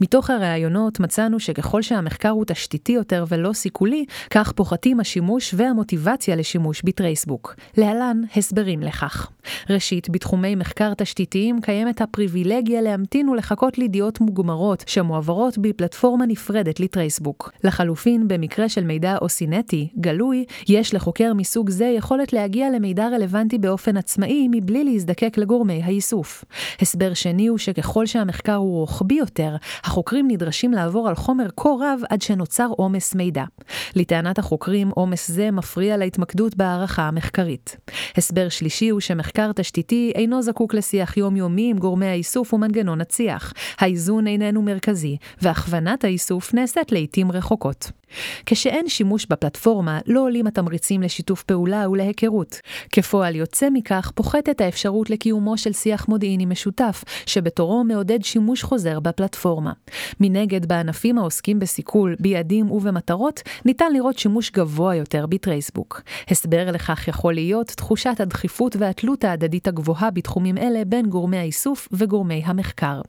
[0.00, 6.82] מתוך הראיונות מצאנו שככל שהמחקר הוא תשתיתי יותר ולא סיכולי, כך פוחתים השימוש והמוטיבציה לשימוש
[6.84, 7.54] בטרייסבוק.
[7.76, 9.30] להלן הסברים לכך.
[9.70, 17.52] ראשית, בתחומי מחקר תשתיתיים קיימת הפריבילגיה להמתין ולחכות לידיעות מוגמרות שמועברות בפלטפורמה נפרדת לטרייסבוק.
[17.64, 23.96] לחלופין, במקרה של מידע אוסינטי, גלוי, יש לחוקר מסוג זה יכולת להגיע למידע רלוונטי באופן
[23.96, 26.44] עצמאי מבלי להזדקק לגורמי האיסוף.
[26.80, 29.49] הסבר שני הוא שככל שהמחקר הוא רוחבי יותר,
[29.84, 33.44] החוקרים נדרשים לעבור על חומר כה רב עד שנוצר עומס מידע.
[33.96, 37.76] לטענת החוקרים, עומס זה מפריע להתמקדות בהערכה המחקרית.
[38.16, 43.52] הסבר שלישי הוא שמחקר תשתיתי אינו זקוק לשיח יומיומי עם גורמי האיסוף ומנגנון הצי"ח.
[43.78, 47.90] האיזון איננו מרכזי, והכוונת האיסוף נעשית לעיתים רחוקות.
[48.46, 52.60] כשאין שימוש בפלטפורמה, לא עולים התמריצים לשיתוף פעולה ולהיכרות.
[52.92, 59.39] כפועל יוצא מכך, פוחתת האפשרות לקיומו של שיח מודיעיני משותף, שבתורו מעודד שימוש חוזר בפלטפורמה.
[60.20, 66.02] מנגד, בענפים העוסקים בסיכול, ביעדים ובמטרות, ניתן לראות שימוש גבוה יותר בטרייסבוק.
[66.28, 72.42] הסבר לכך יכול להיות תחושת הדחיפות והתלות ההדדית הגבוהה בתחומים אלה בין גורמי האיסוף וגורמי
[72.44, 73.00] המחקר.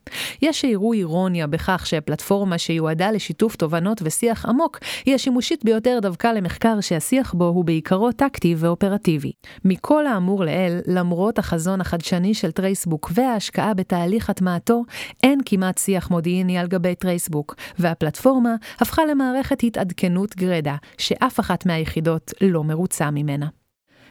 [0.42, 6.82] יש שיראו אירוניה בכך שפלטפורמה שיועדה לשיתוף תובנות ושיח עמוק, היא השימושית ביותר דווקא למחקר
[6.82, 9.32] שהשיח בו הוא בעיקרו טקטי ואופרטיבי.
[9.66, 14.84] מכל האמור לעיל, למרות החזון החדשני של טרייסבוק וההשקעה בתהליך הטמעתו,
[15.24, 22.32] אין כמעט שיח מודיעיני על גבי טרייסבוק, והפלטפורמה הפכה למערכת התעדכנות גרידא, שאף אחת מהיחידות
[22.42, 23.48] לא מרוצה ממנה.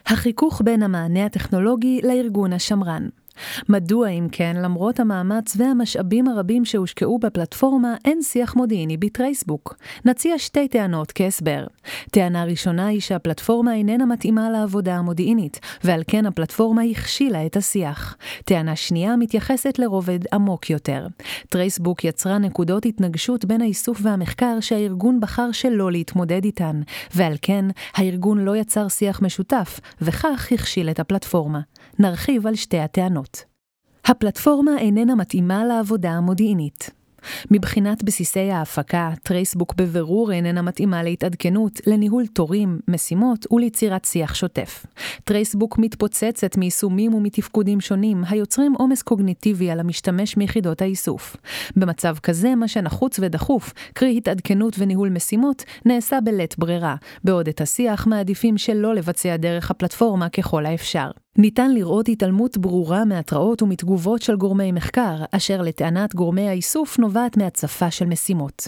[0.05, 3.07] החיכוך בין המענה הטכנולוגי לארגון השמרן.
[3.69, 9.75] מדוע אם כן, למרות המאמץ והמשאבים הרבים שהושקעו בפלטפורמה, אין שיח מודיעיני בטרייסבוק?
[10.05, 11.65] נציע שתי טענות כהסבר.
[12.11, 18.17] טענה ראשונה היא שהפלטפורמה איננה מתאימה לעבודה המודיעינית, ועל כן הפלטפורמה הכשילה את השיח.
[18.45, 21.07] טענה שנייה מתייחסת לרובד עמוק יותר.
[21.49, 26.81] טרייסבוק יצרה נקודות התנגשות בין האיסוף והמחקר שהארגון בחר שלא להתמודד איתן,
[27.15, 27.65] ועל כן
[27.95, 31.59] הארגון לא יצר שיח משותף, וכך הכשיל את הפלטפורמה.
[31.99, 33.43] נרחיב על שתי הטענות.
[34.05, 36.89] הפלטפורמה איננה מתאימה לעבודה המודיעינית.
[37.51, 44.85] מבחינת בסיסי ההפקה, טרייסבוק בבירור איננה מתאימה להתעדכנות, לניהול תורים, משימות וליצירת שיח שוטף.
[45.23, 51.37] טרייסבוק מתפוצצת מיישומים ומתפקודים שונים, היוצרים עומס קוגניטיבי על המשתמש מיחידות האיסוף.
[51.75, 58.07] במצב כזה, מה שנחוץ ודחוף, קרי התעדכנות וניהול משימות, נעשה בלית ברירה, בעוד את השיח
[58.07, 61.11] מעדיפים שלא לבצע דרך הפלטפורמה ככל האפשר.
[61.37, 67.91] ניתן לראות התעלמות ברורה מהתראות ומתגובות של גורמי מחקר, אשר לטענת גורמי האיסוף נובעת מהצפה
[67.91, 68.67] של משימות.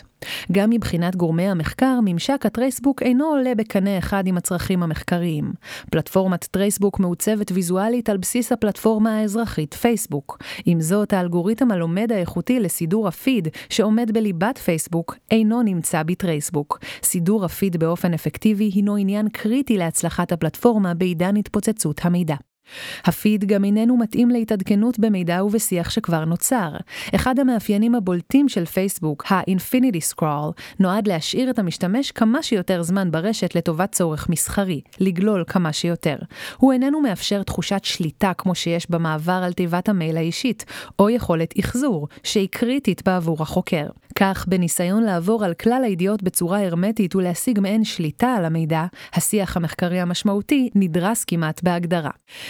[0.52, 5.54] גם מבחינת גורמי המחקר, ממשק הטרייסבוק אינו עולה בקנה אחד עם הצרכים המחקריים.
[5.92, 10.38] פלטפורמת טרייסבוק מעוצבת ויזואלית על בסיס הפלטפורמה האזרחית פייסבוק.
[10.66, 16.80] עם זאת, האלגוריתם הלומד האיכותי לסידור הפיד, שעומד בליבת פייסבוק, אינו נמצא בטרייסבוק.
[17.04, 22.36] סידור הפיד באופן אפקטיבי הינו עניין קריטי להצלחת הפלטפורמה בעידן התפוצצות המידע.
[23.06, 26.70] הפיד גם איננו מתאים להתעדכנות במידע ובשיח שכבר נוצר.
[27.16, 33.56] אחד המאפיינים הבולטים של פייסבוק, ה-Infinity Scroll, נועד להשאיר את המשתמש כמה שיותר זמן ברשת
[33.56, 36.18] לטובת צורך מסחרי, לגלול כמה שיותר.
[36.58, 40.66] הוא איננו מאפשר תחושת שליטה כמו שיש במעבר על תיבת המייל האישית,
[41.00, 43.86] או יכולת אחזור, שהיא קריטית בעבור החוקר.
[44.16, 50.00] כך, בניסיון לעבור על כלל הידיעות בצורה הרמטית ולהשיג מעין שליטה על המידע, השיח המחקרי
[50.00, 52.10] המשמעותי נדרס כמעט בהגדרה.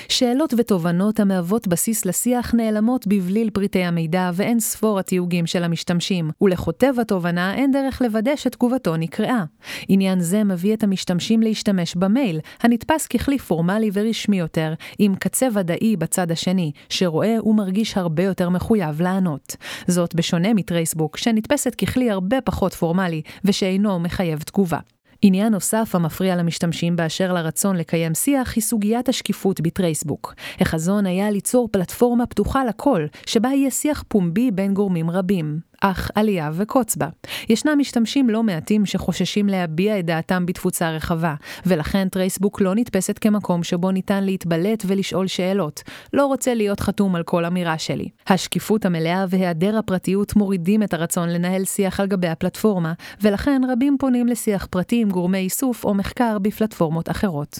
[0.10, 6.94] שאלות ותובנות המהוות בסיס לשיח נעלמות בבליל פריטי המידע ואין ספור התיוגים של המשתמשים, ולכותב
[7.02, 9.44] התובנה אין דרך לוודא שתגובתו נקראה.
[9.88, 15.96] עניין זה מביא את המשתמשים להשתמש במייל, הנתפס ככלי פורמלי ורשמי יותר, עם קצה ודאי
[15.96, 19.56] בצד השני, שרואה ומרגיש הרבה יותר מחויב לענות.
[19.88, 21.18] זאת בשונה מטרייסבוק,
[21.58, 24.80] שנתפסת ככלי הרבה פחות פורמלי, ושאינו מחייב תגובה.
[25.22, 30.34] עניין נוסף המפריע למשתמשים באשר לרצון לקיים שיח היא סוגיית השקיפות בטרייסבוק.
[30.60, 35.60] החזון היה ליצור פלטפורמה פתוחה לכל, שבה יהיה שיח פומבי בין גורמים רבים.
[35.86, 37.08] אך עלייה וקוץ בה.
[37.50, 43.64] ישנם משתמשים לא מעטים שחוששים להביע את דעתם בתפוצה רחבה, ולכן טרייסבוק לא נתפסת כמקום
[43.64, 45.84] שבו ניתן להתבלט ולשאול שאלות.
[46.14, 48.10] לא רוצה להיות חתום על כל אמירה שלי.
[48.28, 54.28] השקיפות המלאה והיעדר הפרטיות מורידים את הרצון לנהל שיח על גבי הפלטפורמה, ולכן רבים פונים
[54.28, 57.60] לשיח פרטי עם גורמי איסוף או מחקר בפלטפורמות אחרות.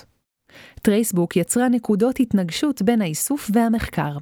[0.82, 4.18] טרייסבוק יצרה נקודות התנגשות בין האיסוף והמחקר.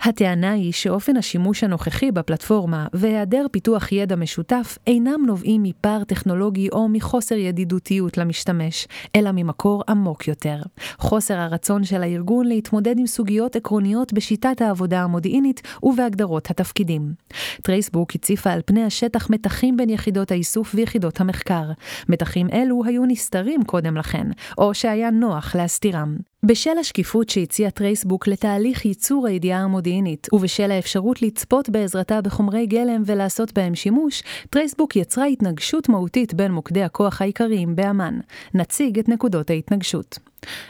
[0.00, 6.88] הטענה היא שאופן השימוש הנוכחי בפלטפורמה והיעדר פיתוח ידע משותף אינם נובעים מפער טכנולוגי או
[6.88, 10.56] מחוסר ידידותיות למשתמש, אלא ממקור עמוק יותר.
[10.98, 17.14] חוסר הרצון של הארגון להתמודד עם סוגיות עקרוניות בשיטת העבודה המודיעינית ובהגדרות התפקידים.
[17.62, 21.70] טרייסבוק הציפה על פני השטח מתחים בין יחידות האיסוף ויחידות המחקר.
[22.08, 24.26] מתחים אלו היו נסתרים קודם לכן,
[24.58, 26.16] או שהיה נוח להסתירם.
[26.46, 33.52] בשל השקיפות שהציע טרייסבוק לתהליך ייצור הידיעה המודיעינית, ובשל האפשרות לצפות בעזרתה בחומרי גלם ולעשות
[33.52, 38.18] בהם שימוש, טרייסבוק יצרה התנגשות מהותית בין מוקדי הכוח העיקריים באמ"ן.
[38.54, 40.18] נציג את נקודות ההתנגשות.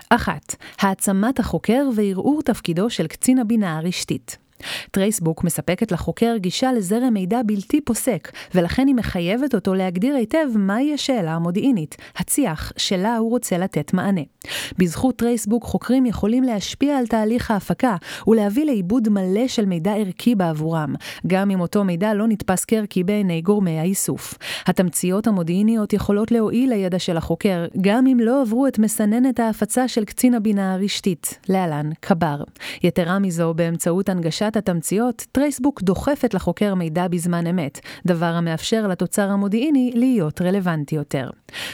[0.08, 0.56] 1.
[0.80, 4.43] העצמת החוקר וערעור תפקידו של קצין הבינה הרשתית.
[4.90, 10.94] טרייסבוק מספקת לחוקר גישה לזרם מידע בלתי פוסק, ולכן היא מחייבת אותו להגדיר היטב מהי
[10.94, 14.20] השאלה המודיעינית, הצי"ח, שלה הוא רוצה לתת מענה.
[14.78, 20.94] בזכות טרייסבוק חוקרים יכולים להשפיע על תהליך ההפקה ולהביא לעיבוד מלא של מידע ערכי בעבורם,
[21.26, 24.34] גם אם אותו מידע לא נתפס כערכי בעיני גורמי האיסוף.
[24.66, 30.04] התמציות המודיעיניות יכולות להועיל לידע של החוקר, גם אם לא עברו את מסננת ההפצה של
[30.04, 32.36] קצין הבינה הרשתית, להלן, קבר.
[32.82, 34.08] יתרה מזו, באמצעות
[34.44, 41.30] הנגשת התמציות, טרייסבוק דוחפת לחוקר מידע בזמן אמת, דבר המאפשר לתוצר המודיעיני להיות רלוונטי יותר.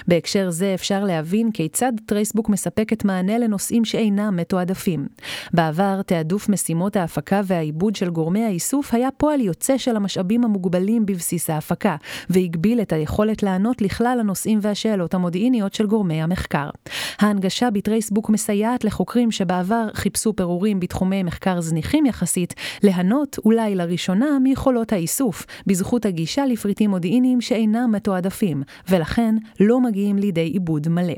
[0.09, 5.07] בהקשר זה אפשר להבין כיצד טרייסבוק מספקת מענה לנושאים שאינם מתועדפים.
[5.55, 11.51] בעבר, תעדוף משימות ההפקה והעיבוד של גורמי האיסוף היה פועל יוצא של המשאבים המוגבלים בבסיס
[11.51, 11.97] ההפקה,
[12.31, 16.71] והגביל את היכולת לענות לכלל הנושאים והשאלות המודיעיניות של גורמי המחקר.
[17.19, 24.93] ההנגשה בטרייסבוק מסייעת לחוקרים שבעבר חיפשו פירורים בתחומי מחקר זניחים יחסית, ליהנות אולי לראשונה מיכולות
[24.93, 31.15] האיסוף, בזכות הגישה לפריטים מודיעיניים שאינם מתועדפים, ולכן לא מגיעים לידי עיבוד מלא.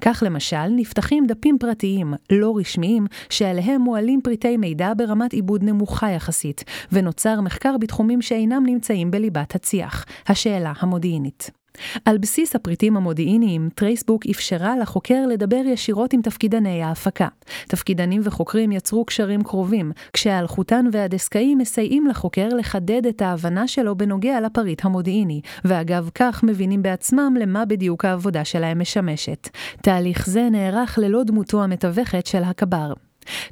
[0.00, 6.64] כך למשל, נפתחים דפים פרטיים, לא רשמיים, שעליהם מועלים פריטי מידע ברמת עיבוד נמוכה יחסית,
[6.92, 11.61] ונוצר מחקר בתחומים שאינם נמצאים בליבת הצי"ח, השאלה המודיעינית.
[12.04, 17.28] על בסיס הפריטים המודיעיניים, טרייסבוק אפשרה לחוקר לדבר ישירות עם תפקידני ההפקה.
[17.68, 24.84] תפקידנים וחוקרים יצרו קשרים קרובים, כשהאלחוטן והדסקאי מסייעים לחוקר לחדד את ההבנה שלו בנוגע לפריט
[24.84, 29.48] המודיעיני, ואגב כך מבינים בעצמם למה בדיוק העבודה שלהם משמשת.
[29.82, 32.92] תהליך זה נערך ללא דמותו המתווכת של הקבר.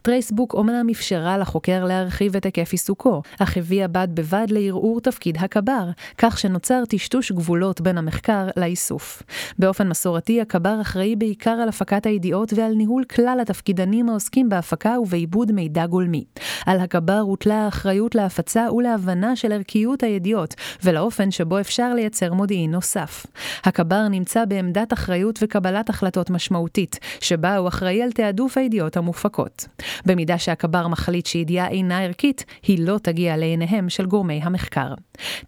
[0.02, 5.88] טרייסבוק אומנם אפשרה לחוקר להרחיב את היקף עיסוקו, אך הביאה בד בבד לערעור תפקיד הקבר,
[6.18, 9.22] כך שנוצר טשטוש גבולות בין המחקר לאיסוף.
[9.58, 15.52] באופן מסורתי, הקבר אחראי בעיקר על הפקת הידיעות ועל ניהול כלל התפקידנים העוסקים בהפקה ובעיבוד
[15.52, 16.24] מידע גולמי.
[16.66, 20.54] על הקבר הוטלה האחריות להפצה ולהבנה של ערכיות הידיעות,
[20.84, 23.26] ולאופן שבו אפשר לייצר מודיעין נוסף.
[23.64, 29.59] הקבר נמצא בעמדת אחריות וקבלת החלטות משמעותית, שבה הוא אחראי על תעדוף הידיעות המופקות.
[30.06, 34.94] במידה שהקבר מחליט שידיעה אינה ערכית, היא לא תגיע לעיניהם של גורמי המחקר.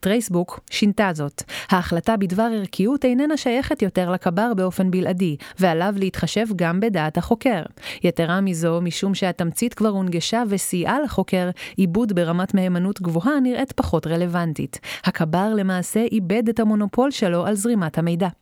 [0.00, 1.42] טרייסבוק שינתה זאת.
[1.70, 7.62] ההחלטה בדבר ערכיות איננה שייכת יותר לקבר באופן בלעדי, ועליו להתחשב גם בדעת החוקר.
[8.04, 14.80] יתרה מזו, משום שהתמצית כבר הונגשה וסייעה לחוקר, עיבוד ברמת מהימנות גבוהה נראית פחות רלוונטית.
[15.04, 18.41] הקבר למעשה איבד את המונופול שלו על זרימת המידע.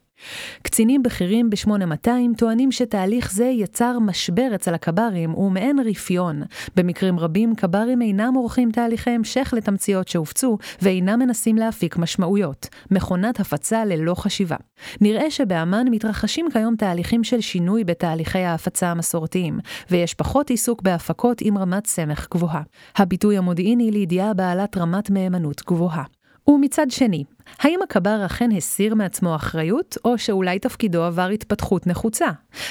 [0.62, 6.42] קצינים בכירים ב-8200 טוענים שתהליך זה יצר משבר אצל הקברים ומעין רפיון.
[6.76, 12.68] במקרים רבים קברים אינם עורכים תהליכי המשך לתמציות שהופצו ואינם מנסים להפיק משמעויות.
[12.90, 14.56] מכונת הפצה ללא חשיבה.
[15.00, 19.58] נראה שבאמ"ן מתרחשים כיום תהליכים של שינוי בתהליכי ההפצה המסורתיים,
[19.90, 22.62] ויש פחות עיסוק בהפקות עם רמת סמך גבוהה.
[22.96, 26.04] הביטוי המודיעיני לידיעה בעלת רמת מהימנות גבוהה.
[26.48, 27.24] ומצד שני,
[27.58, 32.28] האם הקבר אכן הסיר מעצמו אחריות, או שאולי תפקידו עבר התפתחות נחוצה?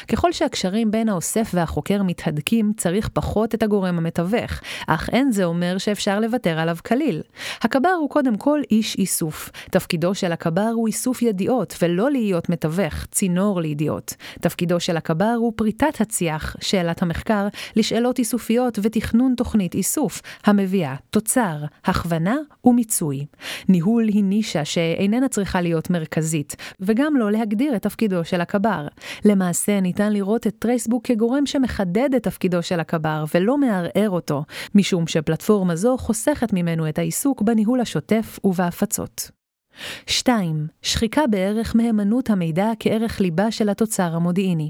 [0.08, 5.78] ככל שהקשרים בין האוסף והחוקר מתהדקים, צריך פחות את הגורם המתווך, אך אין זה אומר
[5.78, 7.22] שאפשר לוותר עליו כליל.
[7.62, 9.50] הקבר הוא קודם כל איש איסוף.
[9.72, 14.14] תפקידו של הקבר הוא איסוף ידיעות, ולא להיות מתווך, צינור לידיעות.
[14.42, 21.56] תפקידו של הקבר הוא פריטת הצי"ח, שאלת המחקר, לשאלות איסופיות ותכנון תוכנית איסוף, המביאה תוצר,
[21.86, 23.26] הכוונה ומיצוי.
[23.70, 28.88] ניהול היא נישה שאיננה צריכה להיות מרכזית, וגם לא להגדיר את תפקידו של הקבר.
[29.26, 34.44] למעשה ניתן לראות את טרייסבוק כגורם שמחדד את תפקידו של הקבר ולא מערער אותו,
[34.76, 39.32] משום שפלטפורמה זו חוסכת ממנו את העיסוק בניהול השוטף ובהפצות.
[40.08, 40.68] 2.
[40.82, 44.70] שחיקה בערך מהימנות המידע כערך ליבה של התוצר המודיעיני.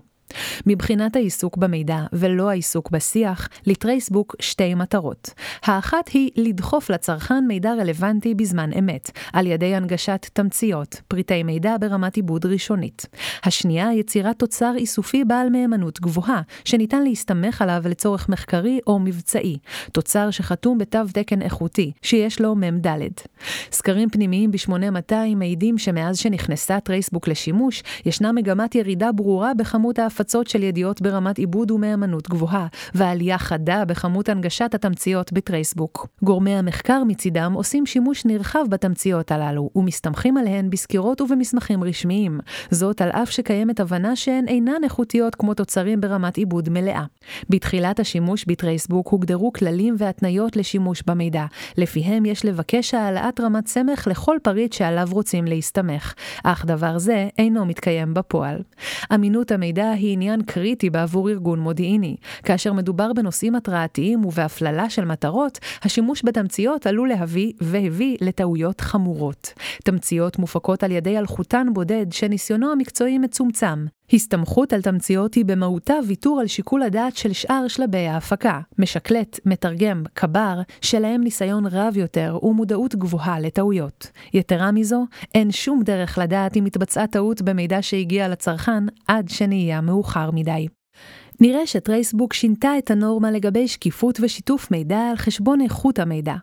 [0.66, 5.30] מבחינת העיסוק במידע ולא העיסוק בשיח, לטרייסבוק שתי מטרות.
[5.64, 12.16] האחת היא לדחוף לצרכן מידע רלוונטי בזמן אמת, על ידי הנגשת תמציות, פריטי מידע ברמת
[12.16, 13.06] עיבוד ראשונית.
[13.44, 19.58] השנייה, יצירת תוצר איסופי בעל מהימנות גבוהה, שניתן להסתמך עליו לצורך מחקרי או מבצעי,
[19.92, 22.88] תוצר שחתום בתו תקן איכותי, שיש לו מ"ד.
[23.72, 30.19] סקרים פנימיים ב-8200 מעידים שמאז שנכנסה טרייסבוק לשימוש, ישנה מגמת ירידה ברורה בכמות ההפ...
[30.20, 36.08] הפצות של ידיעות ברמת עיבוד ומהימנות גבוהה, ועלייה חדה בכמות הנגשת התמציות בטרייסבוק.
[36.24, 42.40] גורמי המחקר מצידם עושים שימוש נרחב בתמציות הללו, ומסתמכים עליהן בסקירות ובמסמכים רשמיים.
[42.72, 47.04] זאת על אף שקיימת הבנה שהן אינן איכותיות כמו תוצרים ברמת עיבוד מלאה.
[47.50, 51.46] בתחילת השימוש בטרייסבוק הוגדרו כללים והתניות לשימוש במידע,
[51.78, 56.14] לפיהם יש לבקש העלאת רמת סמך לכל פריט שעליו רוצים להסתמך,
[56.44, 58.62] אך דבר זה אינו מתקיים בפועל.
[59.14, 62.16] אמינות המידע היא היא עניין קריטי בעבור ארגון מודיעיני.
[62.44, 69.54] כאשר מדובר בנושאים התרעתיים ובהפללה של מטרות, השימוש בתמציות עלול להביא והביא לטעויות חמורות.
[69.84, 73.99] תמציות מופקות על ידי אלחוטן בודד שניסיונו המקצועי מצומצם.
[74.14, 80.04] הסתמכות על תמציות היא במהותה ויתור על שיקול הדעת של שאר שלבי ההפקה, משקלט, מתרגם,
[80.14, 84.12] קבר, שלהם ניסיון רב יותר ומודעות גבוהה לטעויות.
[84.34, 85.06] יתרה מזו,
[85.36, 90.68] אין שום דרך לדעת אם התבצעה טעות במידע שהגיע לצרכן עד שנהיה מאוחר מדי.
[91.42, 96.34] נראה שטרייסבוק שינתה את הנורמה לגבי שקיפות ושיתוף מידע על חשבון איכות המידע.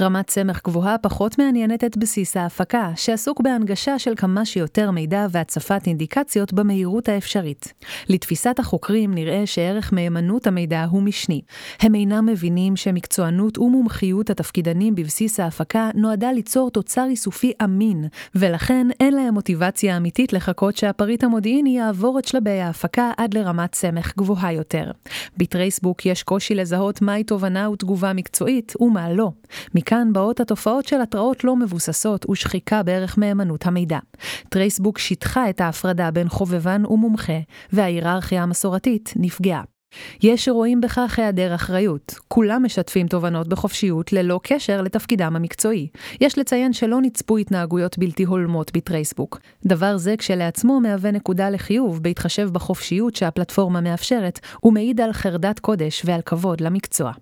[0.00, 5.86] רמת סמך גבוהה פחות מעניינת את בסיס ההפקה, שעסוק בהנגשה של כמה שיותר מידע והצפת
[5.86, 7.72] אינדיקציות במהירות האפשרית.
[8.08, 11.40] לתפיסת החוקרים נראה שערך מהימנות המידע הוא משני.
[11.80, 18.04] הם אינם מבינים שמקצוענות ומומחיות התפקידנים בבסיס ההפקה נועדה ליצור תוצר איסופי אמין,
[18.34, 24.12] ולכן אין להם מוטיבציה אמיתית לחכות שהפריט המודיעיני יעבור את שלבי ההפקה עד לרמת סמך
[24.16, 24.45] גבוהה.
[24.46, 24.90] גבוהה יותר.
[25.36, 29.30] בטרייסבוק יש קושי לזהות מהי תובנה ותגובה מקצועית ומה לא.
[29.74, 33.98] מכאן באות התופעות של התראות לא מבוססות ושחיקה בערך מהימנות המידע.
[34.48, 37.38] טרייסבוק שיטחה את ההפרדה בין חובבן ומומחה,
[37.72, 39.75] וההיררכיה המסורתית נפגעה.
[40.22, 42.14] יש שרואים בכך היעדר אחריות.
[42.28, 45.88] כולם משתפים תובנות בחופשיות ללא קשר לתפקידם המקצועי.
[46.20, 49.40] יש לציין שלא נצפו התנהגויות בלתי הולמות בטרייסבוק.
[49.66, 56.20] דבר זה כשלעצמו מהווה נקודה לחיוב בהתחשב בחופשיות שהפלטפורמה מאפשרת, ומעיד על חרדת קודש ועל
[56.20, 57.12] כבוד למקצוע.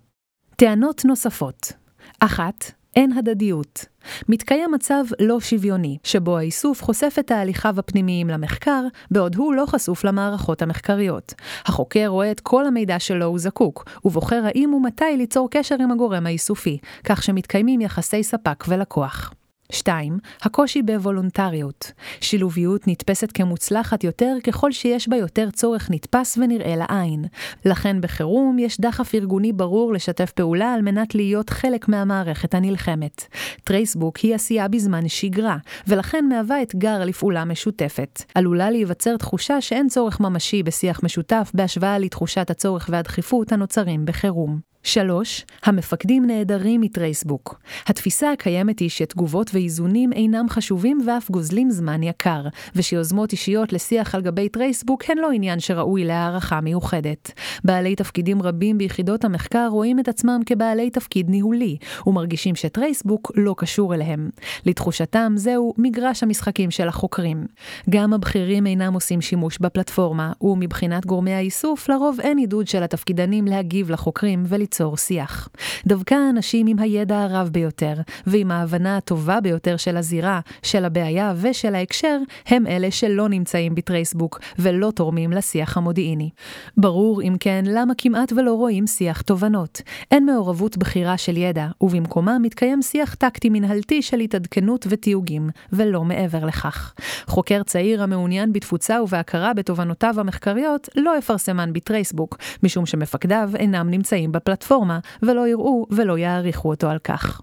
[0.55, 1.71] טענות נוספות
[2.19, 3.85] אחת, אין הדדיות.
[4.29, 10.03] מתקיים מצב לא שוויוני, שבו האיסוף חושף את תהליכיו הפנימיים למחקר, בעוד הוא לא חשוף
[10.03, 11.33] למערכות המחקריות.
[11.65, 16.25] החוקר רואה את כל המידע שלו הוא זקוק, ובוחר האם ומתי ליצור קשר עם הגורם
[16.25, 19.33] האיסופי, כך שמתקיימים יחסי ספק ולקוח.
[19.71, 20.17] 2.
[20.41, 21.91] הקושי בוולונטריות.
[22.21, 27.25] שילוביות נתפסת כמוצלחת יותר ככל שיש בה יותר צורך נתפס ונראה לעין.
[27.65, 33.27] לכן בחירום יש דחף ארגוני ברור לשתף פעולה על מנת להיות חלק מהמערכת הנלחמת.
[33.63, 35.57] טרייסבוק היא עשייה בזמן שגרה,
[35.87, 38.23] ולכן מהווה אתגר לפעולה משותפת.
[38.35, 44.74] עלולה להיווצר תחושה שאין צורך ממשי בשיח משותף בהשוואה לתחושת הצורך והדחיפות הנוצרים בחירום.
[44.85, 45.45] 3.
[45.63, 47.61] המפקדים נעדרים מטרייסבוק.
[47.87, 52.41] התפיסה הקיימת היא שתגובות ואיזונים אינם חשובים ואף גוזלים זמן יקר,
[52.75, 57.31] ושיוזמות אישיות לשיח על גבי טרייסבוק הן לא עניין שראוי להערכה מיוחדת.
[57.63, 61.77] בעלי תפקידים רבים ביחידות המחקר רואים את עצמם כבעלי תפקיד ניהולי,
[62.07, 64.29] ומרגישים שטרייסבוק לא קשור אליהם.
[64.65, 67.45] לתחושתם זהו מגרש המשחקים של החוקרים.
[67.89, 73.91] גם הבכירים אינם עושים שימוש בפלטפורמה, ומבחינת גורמי האיסוף לרוב אין עידוד של התפקידנים להגיב
[73.91, 75.49] לחוקרים וליצור ליצור שיח.
[75.87, 77.93] דווקא האנשים עם הידע הרב ביותר,
[78.27, 82.17] ועם ההבנה הטובה ביותר של הזירה, של הבעיה ושל ההקשר,
[82.47, 86.29] הם אלה שלא נמצאים בטרייסבוק, ולא תורמים לשיח המודיעיני.
[86.77, 89.81] ברור, אם כן, למה כמעט ולא רואים שיח תובנות.
[90.11, 96.45] אין מעורבות בחירה של ידע, ובמקומה מתקיים שיח טקטי מנהלתי של התעדכנות ותיוגים, ולא מעבר
[96.45, 96.93] לכך.
[97.25, 104.64] חוקר צעיר המעוניין בתפוצה ובהכרה בתובנותיו המחקריות, לא יפרסמן בטרייסבוק, משום שמפקדיו אינם נמצאים בפלטפורמה.
[104.65, 107.41] הפלטפורמה, ולא יראו ולא יעריכו אותו על כך.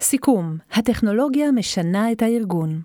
[0.00, 2.80] סיכום, הטכנולוגיה משנה את הארגון.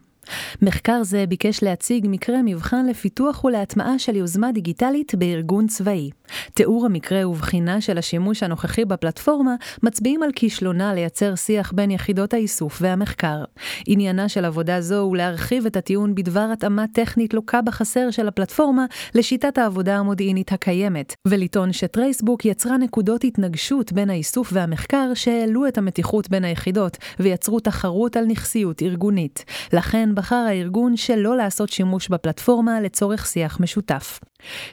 [0.61, 6.09] מחקר זה ביקש להציג מקרה מבחן לפיתוח ולהטמעה של יוזמה דיגיטלית בארגון צבאי.
[6.53, 12.77] תיאור המקרה ובחינה של השימוש הנוכחי בפלטפורמה מצביעים על כישלונה לייצר שיח בין יחידות האיסוף
[12.81, 13.43] והמחקר.
[13.87, 18.85] עניינה של עבודה זו הוא להרחיב את הטיעון בדבר התאמה טכנית לוקה בחסר של הפלטפורמה
[19.15, 26.29] לשיטת העבודה המודיעינית הקיימת, ולטעון שטרייסבוק יצרה נקודות התנגשות בין האיסוף והמחקר שהעלו את המתיחות
[26.29, 29.45] בין היחידות ויצרו תחרות על נכסיות ארגונית.
[29.73, 34.19] לכן בחר הארגון שלא לעשות שימוש בפלטפורמה לצורך שיח משותף.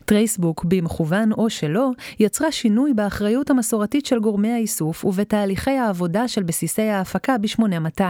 [0.05, 6.83] טרייסבוק, במכוון או שלא, יצרה שינוי באחריות המסורתית של גורמי האיסוף ובתהליכי העבודה של בסיסי
[6.83, 8.03] ההפקה ב-8200.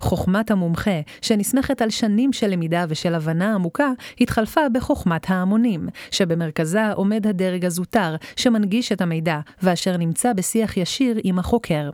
[0.00, 3.88] חוכמת המומחה, שנסמכת על שנים של למידה ושל הבנה עמוקה,
[4.20, 11.38] התחלפה בחוכמת ההמונים, שבמרכזה עומד הדרג הזוטר, שמנגיש את המידע, ואשר נמצא בשיח ישיר עם
[11.38, 11.90] החוקר.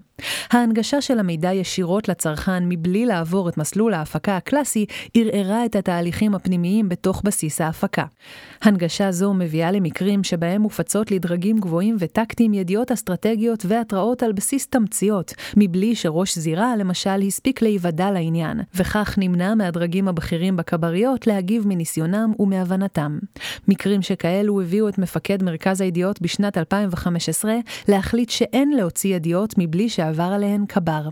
[0.50, 6.88] ההנגשה של המידע ישירות לצרכן מבלי לעבור את מסלול ההפקה הקלאסי, ערערה את התהליכים הפנימיים
[6.88, 8.04] בתוך בסיס ההפקה.
[8.62, 15.34] הנגשה זו מביאה למקרים שבהם מופצות לדרגים גבוהים וטקטיים ידיעות אסטרטגיות והתראות על בסיס תמציות,
[15.56, 23.18] מבלי שראש זירה, למשל, הספיק להיוודע לעניין, וכך נמנע מהדרגים הבכירים בכבריות להגיב מניסיונם ומהבנתם.
[23.68, 27.54] מקרים שכאלו הביאו את מפקד מרכז הידיעות בשנת 2015
[27.88, 31.08] להחליט שאין להוציא ידיעות מבלי שעבר עליהן קבר.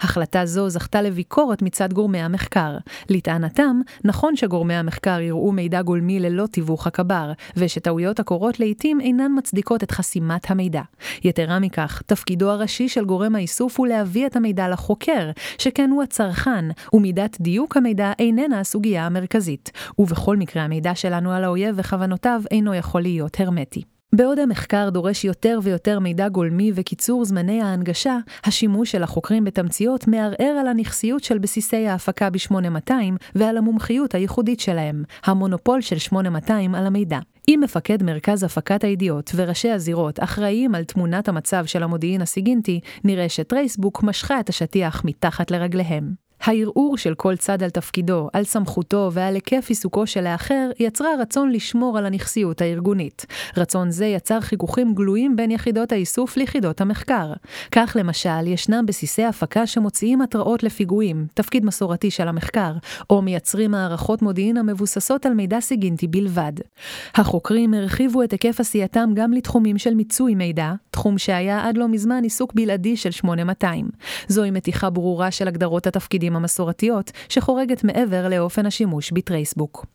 [0.00, 2.76] החלטה זו זכתה לביקורת מצד גורמי המחקר.
[3.10, 6.86] לטענתם, נכון שגורמי המחקר יראו מידע גולמי ללא תיווך
[7.20, 10.82] הקבר, ושטעויות הקורות לעיתים אינן מצדיקות את חסימת המידע.
[11.24, 16.64] יתרה מכך, תפקידו הראשי של גורם האיסוף הוא להביא את המידע לחוקר, שכן הוא הצרכן,
[16.92, 19.70] ומידת דיוק המידע איננה הסוגיה המרכזית.
[19.98, 23.99] ובכל מקרה המידע שלנו על האויב וכוונותיו אינו יכול להיות הרמטי.
[24.12, 30.56] בעוד המחקר דורש יותר ויותר מידע גולמי וקיצור זמני ההנגשה, השימוש של החוקרים בתמציות מערער
[30.60, 32.92] על הנכסיות של בסיסי ההפקה ב-8200
[33.34, 37.18] ועל המומחיות הייחודית שלהם, המונופול של 8200 על המידע.
[37.48, 43.28] אם מפקד מרכז הפקת הידיעות וראשי הזירות אחראיים על תמונת המצב של המודיעין הסיגינטי, נראה
[43.28, 46.29] שטרייסבוק משכה את השטיח מתחת לרגליהם.
[46.40, 51.52] הערעור של כל צד על תפקידו, על סמכותו ועל היקף עיסוקו של האחר, יצרה רצון
[51.52, 53.26] לשמור על הנכסיות הארגונית.
[53.56, 57.32] רצון זה יצר חיכוכים גלויים בין יחידות האיסוף ליחידות המחקר.
[57.72, 62.72] כך למשל, ישנם בסיסי הפקה שמוציאים התראות לפיגועים, תפקיד מסורתי של המחקר,
[63.10, 66.52] או מייצרים מערכות מודיעין המבוססות על מידע סיגינטי בלבד.
[67.14, 72.22] החוקרים הרחיבו את היקף עשייתם גם לתחומים של מיצוי מידע, תחום שהיה עד לא מזמן
[72.22, 73.88] עיסוק בלעדי של 8200.
[74.28, 79.86] זוהי מתיחה ברורה של הגדרות התפקידים המסורתיות, שחורגת מעבר לאופן השימוש בטרייסבוק.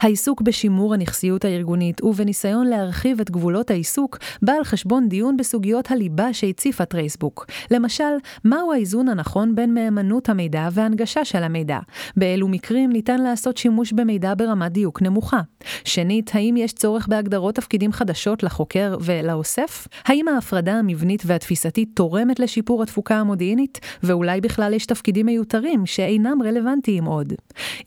[0.00, 6.32] העיסוק בשימור הנכסיות הארגונית ובניסיון להרחיב את גבולות העיסוק בא על חשבון דיון בסוגיות הליבה
[6.32, 7.46] שהציפה טרייסבוק.
[7.70, 8.04] למשל,
[8.44, 11.78] מהו האיזון הנכון בין מהימנות המידע והנגשה של המידע?
[12.16, 15.40] באילו מקרים ניתן לעשות שימוש במידע ברמת דיוק נמוכה?
[15.84, 19.88] שנית, האם יש צורך בהגדרות תפקידים חדשות לחוקר ולאוסף?
[20.04, 23.80] האם ההפרדה המבנית והתפיסתית תורמת לשיפור התפוקה המודיעינית?
[24.02, 27.32] ואולי בכלל יש תפקידים מיותרים שאינם רלוונטיים עוד.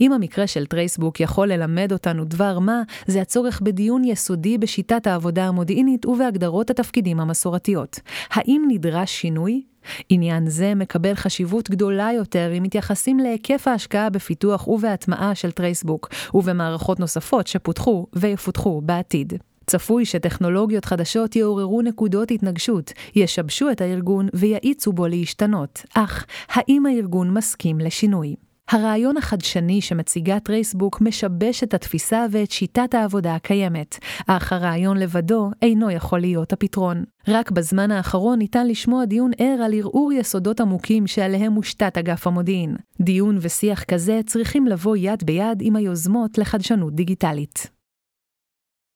[0.02, 5.48] אם המקרה של טרייסבוק יכול ללמד אותנו דבר מה, זה הצורך בדיון יסודי בשיטת העבודה
[5.48, 8.00] המודיעינית ובהגדרות התפקידים המסורתיות.
[8.30, 9.62] האם נדרש שינוי?
[10.10, 17.00] עניין זה מקבל חשיבות גדולה יותר אם מתייחסים להיקף ההשקעה בפיתוח ובהטמעה של טרייסבוק, ובמערכות
[17.00, 19.34] נוספות שפותחו ויפותחו בעתיד.
[19.68, 27.34] צפוי שטכנולוגיות חדשות יעוררו נקודות התנגשות, ישבשו את הארגון ויאיצו בו להשתנות, אך האם הארגון
[27.34, 28.36] מסכים לשינוי?
[28.70, 33.97] הרעיון החדשני שמציגה טרייסבוק משבש את התפיסה ואת שיטת העבודה הקיימת,
[34.28, 37.03] אך הרעיון לבדו אינו יכול להיות הפתרון.
[37.28, 42.76] רק בזמן האחרון ניתן לשמוע דיון ער על ערעור יסודות עמוקים שעליהם מושתת אגף המודיעין.
[43.01, 47.83] דיון ושיח כזה צריכים לבוא יד ביד עם היוזמות לחדשנות דיגיטלית.